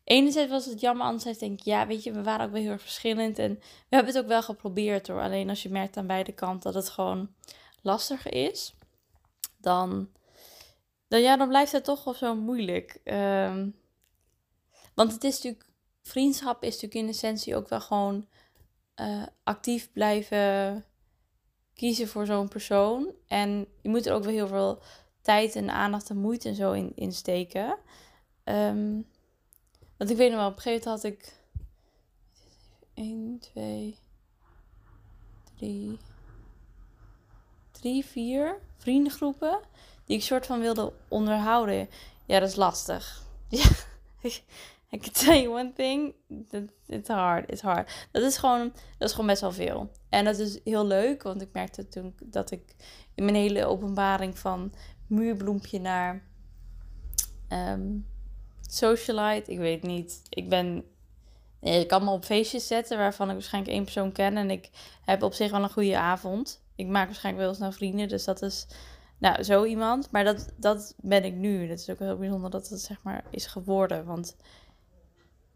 enerzijds 0.03 0.51
was 0.51 0.65
het 0.65 0.79
jammer, 0.79 1.05
anderzijds 1.05 1.39
denk 1.39 1.59
ik, 1.59 1.65
ja, 1.65 1.87
weet 1.87 2.03
je, 2.03 2.11
we 2.11 2.23
waren 2.23 2.45
ook 2.45 2.51
wel 2.51 2.61
heel 2.61 2.71
erg 2.71 2.81
verschillend. 2.81 3.39
En 3.39 3.53
we 3.89 3.95
hebben 3.95 4.13
het 4.13 4.23
ook 4.23 4.29
wel 4.29 4.43
geprobeerd 4.43 5.07
hoor. 5.07 5.21
Alleen 5.21 5.49
als 5.49 5.63
je 5.63 5.69
merkt 5.69 5.97
aan 5.97 6.07
beide 6.07 6.31
kanten 6.31 6.73
dat 6.73 6.83
het 6.83 6.93
gewoon 6.93 7.33
lastiger 7.81 8.33
is, 8.33 8.75
dan, 9.57 10.09
dan, 11.11 11.21
ja, 11.21 11.37
dan 11.37 11.47
blijft 11.47 11.71
het 11.71 11.83
toch 11.83 12.03
wel 12.03 12.13
zo 12.13 12.35
moeilijk. 12.35 12.99
Ehm, 13.03 13.69
want 14.93 15.11
het 15.11 15.23
is 15.23 15.35
natuurlijk, 15.35 15.65
vriendschap 16.01 16.63
is 16.63 16.73
natuurlijk 16.73 17.01
in 17.01 17.07
essentie 17.07 17.55
ook 17.55 17.69
wel 17.69 17.81
gewoon 17.81 18.27
uh, 18.95 19.23
actief 19.43 19.91
blijven 19.91 20.85
kiezen 21.73 22.07
voor 22.07 22.25
zo'n 22.25 22.47
persoon. 22.47 23.13
En 23.27 23.67
je 23.81 23.89
moet 23.89 24.05
er 24.05 24.13
ook 24.13 24.23
wel 24.23 24.33
heel 24.33 24.47
veel 24.47 24.81
tijd 25.21 25.55
en 25.55 25.69
aandacht 25.69 26.09
en 26.09 26.17
moeite 26.17 26.49
en 26.49 26.55
zo 26.55 26.71
in, 26.71 26.91
in 26.95 27.11
steken. 27.11 27.77
Um, 28.43 29.07
want 29.97 30.09
ik 30.09 30.17
weet 30.17 30.29
nog 30.29 30.39
wel, 30.39 30.49
op 30.49 30.55
een 30.55 30.61
gegeven 30.61 30.89
moment 30.89 31.03
had 31.03 31.13
ik 31.13 31.33
1, 32.93 33.39
2, 33.39 33.97
3, 35.57 35.97
3, 37.71 38.05
4 38.05 38.59
vriendengroepen 38.77 39.59
die 40.11 40.19
ik 40.19 40.25
soort 40.25 40.45
van 40.45 40.59
wilde 40.59 40.93
onderhouden. 41.07 41.89
Ja, 42.25 42.39
dat 42.39 42.49
is 42.49 42.55
lastig. 42.55 43.21
Ja, 43.49 43.69
I 44.93 44.97
can 44.97 45.11
tell 45.11 45.41
you 45.41 45.59
one 45.59 45.73
thing. 45.73 46.13
It's 46.87 47.09
hard. 47.09 47.51
It's 47.51 47.61
hard. 47.61 48.07
Dat 48.11 48.23
is 48.23 48.37
gewoon, 48.37 48.71
dat 48.97 49.07
is 49.07 49.11
gewoon 49.11 49.27
best 49.27 49.41
wel 49.41 49.51
veel. 49.51 49.91
En 50.09 50.25
dat 50.25 50.37
is 50.37 50.59
heel 50.63 50.85
leuk, 50.85 51.23
want 51.23 51.41
ik 51.41 51.49
merkte 51.53 51.87
toen 51.87 52.15
dat 52.23 52.51
ik 52.51 52.75
in 53.15 53.23
mijn 53.23 53.35
hele 53.35 53.65
openbaring 53.65 54.39
van 54.39 54.73
muurbloempje 55.07 55.79
naar 55.79 56.23
um, 57.49 58.07
socialite, 58.61 59.51
ik 59.51 59.57
weet 59.57 59.83
niet. 59.83 60.21
Ik 60.29 60.49
ben, 60.49 60.83
ik 61.61 61.87
kan 61.87 62.03
me 62.03 62.11
op 62.11 62.25
feestjes 62.25 62.67
zetten 62.67 62.97
waarvan 62.97 63.27
ik 63.27 63.33
waarschijnlijk 63.33 63.73
één 63.73 63.83
persoon 63.83 64.11
ken 64.11 64.37
en 64.37 64.49
ik 64.51 64.69
heb 65.01 65.23
op 65.23 65.33
zich 65.33 65.51
wel 65.51 65.63
een 65.63 65.69
goede 65.71 65.97
avond. 65.97 66.61
Ik 66.75 66.87
maak 66.87 67.05
waarschijnlijk 67.05 67.45
wel 67.45 67.55
snel 67.55 67.71
vrienden, 67.71 68.07
dus 68.07 68.23
dat 68.23 68.41
is 68.41 68.67
nou, 69.21 69.43
zo 69.43 69.63
iemand. 69.63 70.11
Maar 70.11 70.23
dat, 70.23 70.53
dat 70.57 70.95
ben 70.97 71.23
ik 71.23 71.33
nu. 71.33 71.67
Dat 71.67 71.79
is 71.79 71.89
ook 71.89 71.99
heel 71.99 72.17
bijzonder 72.17 72.49
dat 72.49 72.69
het 72.69 72.81
zeg 72.81 72.99
maar 73.03 73.23
is 73.29 73.45
geworden. 73.45 74.05
Want 74.05 74.35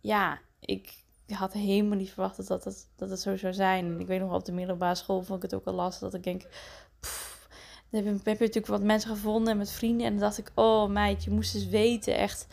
ja, 0.01 0.39
ik 0.60 1.04
had 1.28 1.54
helemaal 1.54 1.97
niet 1.97 2.12
verwacht 2.12 2.47
dat 2.47 2.63
het, 2.63 2.88
dat 2.95 3.10
het 3.10 3.19
zo 3.19 3.38
zou 3.38 3.54
zijn. 3.54 3.86
En 3.86 3.99
ik 3.99 4.08
weet 4.08 4.19
nog 4.19 4.34
op 4.34 4.45
de 4.45 4.51
middelbare 4.51 4.95
school 4.95 5.21
vond 5.21 5.43
ik 5.43 5.51
het 5.51 5.60
ook 5.60 5.67
al 5.67 5.73
lastig 5.73 6.01
dat 6.01 6.13
ik 6.13 6.23
denk... 6.23 6.41
dan 7.89 8.04
heb 8.04 8.23
je, 8.23 8.32
natuurlijk 8.39 8.67
wat 8.67 8.84
mensen 8.84 9.10
gevonden 9.10 9.58
met 9.58 9.71
vrienden. 9.71 10.06
En 10.06 10.12
dan 10.12 10.21
dacht 10.21 10.38
ik, 10.38 10.51
oh 10.56 10.89
meid, 10.89 11.23
je 11.23 11.32
moest 11.32 11.56
eens 11.56 11.67
weten. 11.67 12.17
Echt, 12.17 12.47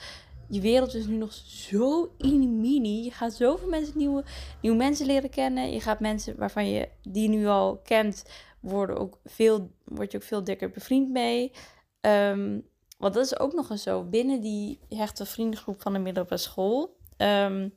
je 0.49 0.61
wereld 0.61 0.95
is 0.95 1.07
nu 1.07 1.17
nog 1.17 1.33
zo 1.33 2.13
mini. 2.19 3.05
Je 3.05 3.11
gaat 3.11 3.35
zoveel 3.35 3.69
mensen, 3.69 3.99
nieuwe, 3.99 4.25
nieuwe 4.61 4.77
mensen 4.77 5.07
leren 5.07 5.31
kennen. 5.31 5.73
Je 5.73 5.81
gaat 5.81 6.01
mensen 6.01 6.37
waarvan 6.37 6.71
je 6.71 6.89
die 7.03 7.29
nu 7.29 7.47
al 7.47 7.81
kent, 7.85 8.25
worden 8.63 8.99
ook 8.99 9.19
veel, 9.25 9.71
word 9.85 10.13
je 10.13 10.19
ook 10.19 10.25
veel 10.25 10.45
dikker 10.45 10.71
bevriend 10.71 11.11
mee. 11.11 11.53
Um, 12.01 12.71
want 12.99 13.15
dat 13.15 13.25
is 13.25 13.39
ook 13.39 13.53
nog 13.53 13.71
eens 13.71 13.83
zo. 13.83 14.05
Binnen 14.05 14.41
die 14.41 14.81
hechte 14.89 15.27
vriendengroep 15.27 15.83
van 15.83 15.93
de 15.93 15.99
middelbare 15.99 16.37
school 16.37 16.97
um, 17.17 17.75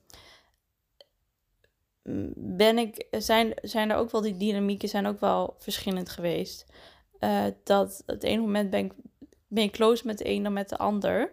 ben 2.35 2.77
ik, 2.77 3.07
zijn, 3.11 3.53
zijn 3.61 3.89
er 3.89 3.97
ook 3.97 4.11
wel 4.11 4.21
die 4.21 4.37
dynamieken 4.37 4.89
zijn 4.89 5.05
ook 5.05 5.19
wel 5.19 5.55
verschillend 5.57 6.09
geweest. 6.09 6.65
Uh, 7.19 7.45
dat 7.63 8.03
het 8.05 8.23
ene 8.23 8.41
moment 8.41 8.69
ben 8.69 8.85
ik, 8.85 8.93
ben 9.47 9.63
ik 9.63 9.71
close 9.71 10.05
met 10.05 10.17
de 10.17 10.29
een 10.29 10.43
dan 10.43 10.53
met 10.53 10.69
de 10.69 10.77
ander. 10.77 11.31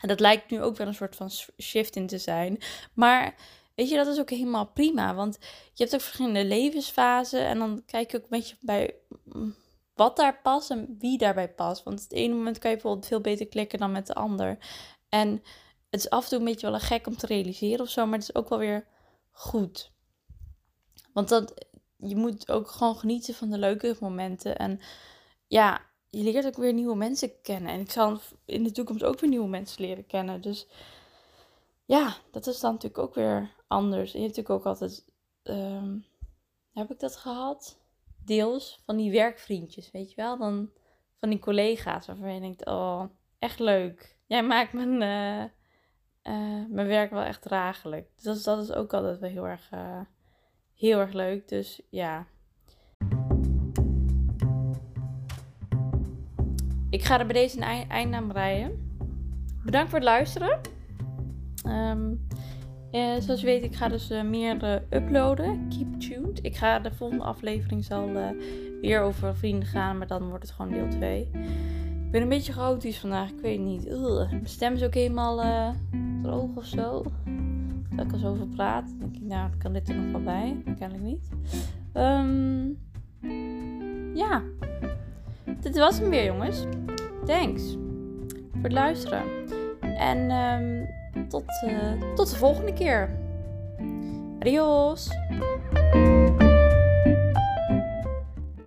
En 0.00 0.08
dat 0.08 0.20
lijkt 0.20 0.50
nu 0.50 0.62
ook 0.62 0.76
wel 0.76 0.86
een 0.86 0.94
soort 0.94 1.16
van 1.16 1.30
shift 1.62 1.96
in 1.96 2.06
te 2.06 2.18
zijn. 2.18 2.58
Maar 2.94 3.34
weet 3.74 3.88
je, 3.88 3.96
dat 3.96 4.06
is 4.06 4.18
ook 4.18 4.30
helemaal 4.30 4.66
prima. 4.66 5.14
Want 5.14 5.38
je 5.72 5.82
hebt 5.82 5.94
ook 5.94 6.00
verschillende 6.00 6.44
levensfasen. 6.44 7.46
En 7.46 7.58
dan 7.58 7.82
kijk 7.86 8.10
je 8.10 8.16
ook 8.16 8.22
een 8.22 8.38
beetje 8.38 8.56
bij 8.60 8.94
mm, 9.24 9.54
wat 9.94 10.16
daar 10.16 10.40
past 10.42 10.70
en 10.70 10.96
wie 10.98 11.18
daarbij 11.18 11.54
past. 11.54 11.82
Want 11.82 12.02
het 12.02 12.12
ene 12.12 12.34
moment 12.34 12.58
kan 12.58 12.70
je 12.70 12.76
bijvoorbeeld 12.76 13.06
veel 13.06 13.20
beter 13.20 13.46
klikken 13.46 13.78
dan 13.78 13.92
met 13.92 14.06
de 14.06 14.14
ander. 14.14 14.58
En 15.08 15.30
het 15.90 16.00
is 16.00 16.10
af 16.10 16.22
en 16.22 16.28
toe 16.28 16.38
een 16.38 16.44
beetje 16.44 16.66
wel 16.66 16.74
een 16.74 16.80
gek 16.80 17.06
om 17.06 17.16
te 17.16 17.26
realiseren 17.26 17.80
of 17.80 17.90
zo, 17.90 18.06
maar 18.06 18.18
het 18.18 18.28
is 18.28 18.34
ook 18.34 18.48
wel 18.48 18.58
weer 18.58 18.86
goed. 19.30 19.92
Want 21.12 21.28
dat, 21.28 21.66
je 21.96 22.16
moet 22.16 22.50
ook 22.50 22.70
gewoon 22.70 22.96
genieten 22.96 23.34
van 23.34 23.50
de 23.50 23.58
leuke 23.58 23.96
momenten. 24.00 24.56
En 24.56 24.80
ja, 25.46 25.80
je 26.10 26.22
leert 26.22 26.46
ook 26.46 26.56
weer 26.56 26.72
nieuwe 26.72 26.96
mensen 26.96 27.40
kennen. 27.42 27.72
En 27.72 27.80
ik 27.80 27.90
zal 27.90 28.20
in 28.44 28.64
de 28.64 28.70
toekomst 28.70 29.04
ook 29.04 29.20
weer 29.20 29.30
nieuwe 29.30 29.48
mensen 29.48 29.82
leren 29.84 30.06
kennen. 30.06 30.40
Dus 30.40 30.66
ja, 31.84 32.16
dat 32.30 32.46
is 32.46 32.60
dan 32.60 32.72
natuurlijk 32.72 33.02
ook 33.02 33.14
weer 33.14 33.54
anders. 33.66 34.12
Je 34.12 34.18
hebt 34.18 34.36
natuurlijk 34.36 34.60
ook 34.60 34.66
altijd. 34.66 35.12
Ehm, 35.42 35.98
heb 36.72 36.90
ik 36.90 37.00
dat 37.00 37.16
gehad? 37.16 37.82
Deels 38.24 38.82
van 38.84 38.96
die 38.96 39.12
werkvriendjes, 39.12 39.90
weet 39.90 40.10
je 40.10 40.16
wel? 40.16 40.38
Dan 40.38 40.70
van 41.18 41.30
die 41.30 41.38
collega's 41.38 42.06
waarvan 42.06 42.34
je 42.34 42.40
denkt: 42.40 42.66
oh, 42.66 43.04
echt 43.38 43.58
leuk. 43.58 44.16
Jij 44.26 44.42
maakt 44.42 44.72
mijn. 44.72 45.00
Uh, 45.02 45.44
uh, 46.34 46.64
mijn 46.68 46.86
werk 46.86 47.10
wel 47.10 47.22
echt 47.22 47.42
draaglijk. 47.42 48.08
Dus 48.22 48.42
dat 48.42 48.62
is, 48.62 48.72
ook 48.72 48.92
altijd 48.92 49.18
wel 49.18 49.30
heel 49.30 49.46
erg, 49.46 49.70
uh, 49.74 50.00
heel 50.74 50.98
erg 50.98 51.12
leuk. 51.12 51.48
Dus 51.48 51.80
ja. 51.90 52.26
Ik 56.90 57.02
ga 57.02 57.18
er 57.18 57.26
bij 57.26 57.34
deze 57.34 57.56
een 57.56 57.88
eind 57.88 58.14
aan 58.14 58.28
breien. 58.28 58.98
Bedankt 59.64 59.90
voor 59.90 59.98
het 59.98 60.08
luisteren. 60.08 60.73
Um, 61.64 62.26
zoals 63.20 63.40
je 63.40 63.46
weet, 63.46 63.64
ik 63.64 63.74
ga 63.74 63.88
dus 63.88 64.08
meer 64.24 64.82
uploaden. 64.90 65.68
Keep 65.68 66.00
tuned. 66.00 66.38
Ik 66.44 66.56
ga 66.56 66.78
de 66.78 66.92
volgende 66.92 67.24
aflevering 67.24 67.84
zal 67.84 68.10
weer 68.80 69.00
over 69.00 69.36
vrienden 69.36 69.68
gaan, 69.68 69.98
maar 69.98 70.06
dan 70.06 70.28
wordt 70.28 70.42
het 70.42 70.52
gewoon 70.52 70.72
deel 70.72 70.88
2. 70.88 71.20
Ik 71.20 72.10
ben 72.10 72.22
een 72.22 72.28
beetje 72.28 72.52
chaotisch 72.52 72.98
vandaag, 72.98 73.30
ik 73.30 73.40
weet 73.40 73.60
niet. 73.60 73.86
Ugh. 73.86 74.30
Mijn 74.30 74.46
stem 74.46 74.74
is 74.74 74.82
ook 74.82 74.94
helemaal 74.94 75.74
droog 76.22 76.56
of 76.56 76.64
zo. 76.64 77.02
Dat 77.96 78.04
ik 78.04 78.12
er 78.12 78.18
zo 78.18 78.28
over 78.28 78.46
praat. 78.46 78.88
Dan 78.88 78.98
denk 78.98 79.14
ik, 79.14 79.22
nou, 79.22 79.50
kan 79.58 79.72
dit 79.72 79.88
er 79.88 79.94
nog 79.94 80.12
wel 80.12 80.22
bij? 80.22 80.62
Kennelijk 80.78 81.04
niet. 81.04 81.28
Um, 81.94 82.78
ja. 84.14 84.42
Dit 85.60 85.78
was 85.78 85.98
hem 85.98 86.10
weer, 86.10 86.24
jongens. 86.24 86.64
Thanks 87.26 87.76
voor 88.52 88.62
het 88.62 88.72
luisteren. 88.72 89.22
En 89.80 90.30
um, 90.30 90.83
tot, 91.28 91.44
uh, 91.66 92.14
tot 92.14 92.30
de 92.30 92.36
volgende 92.36 92.72
keer. 92.72 93.10
Adios. 94.38 95.08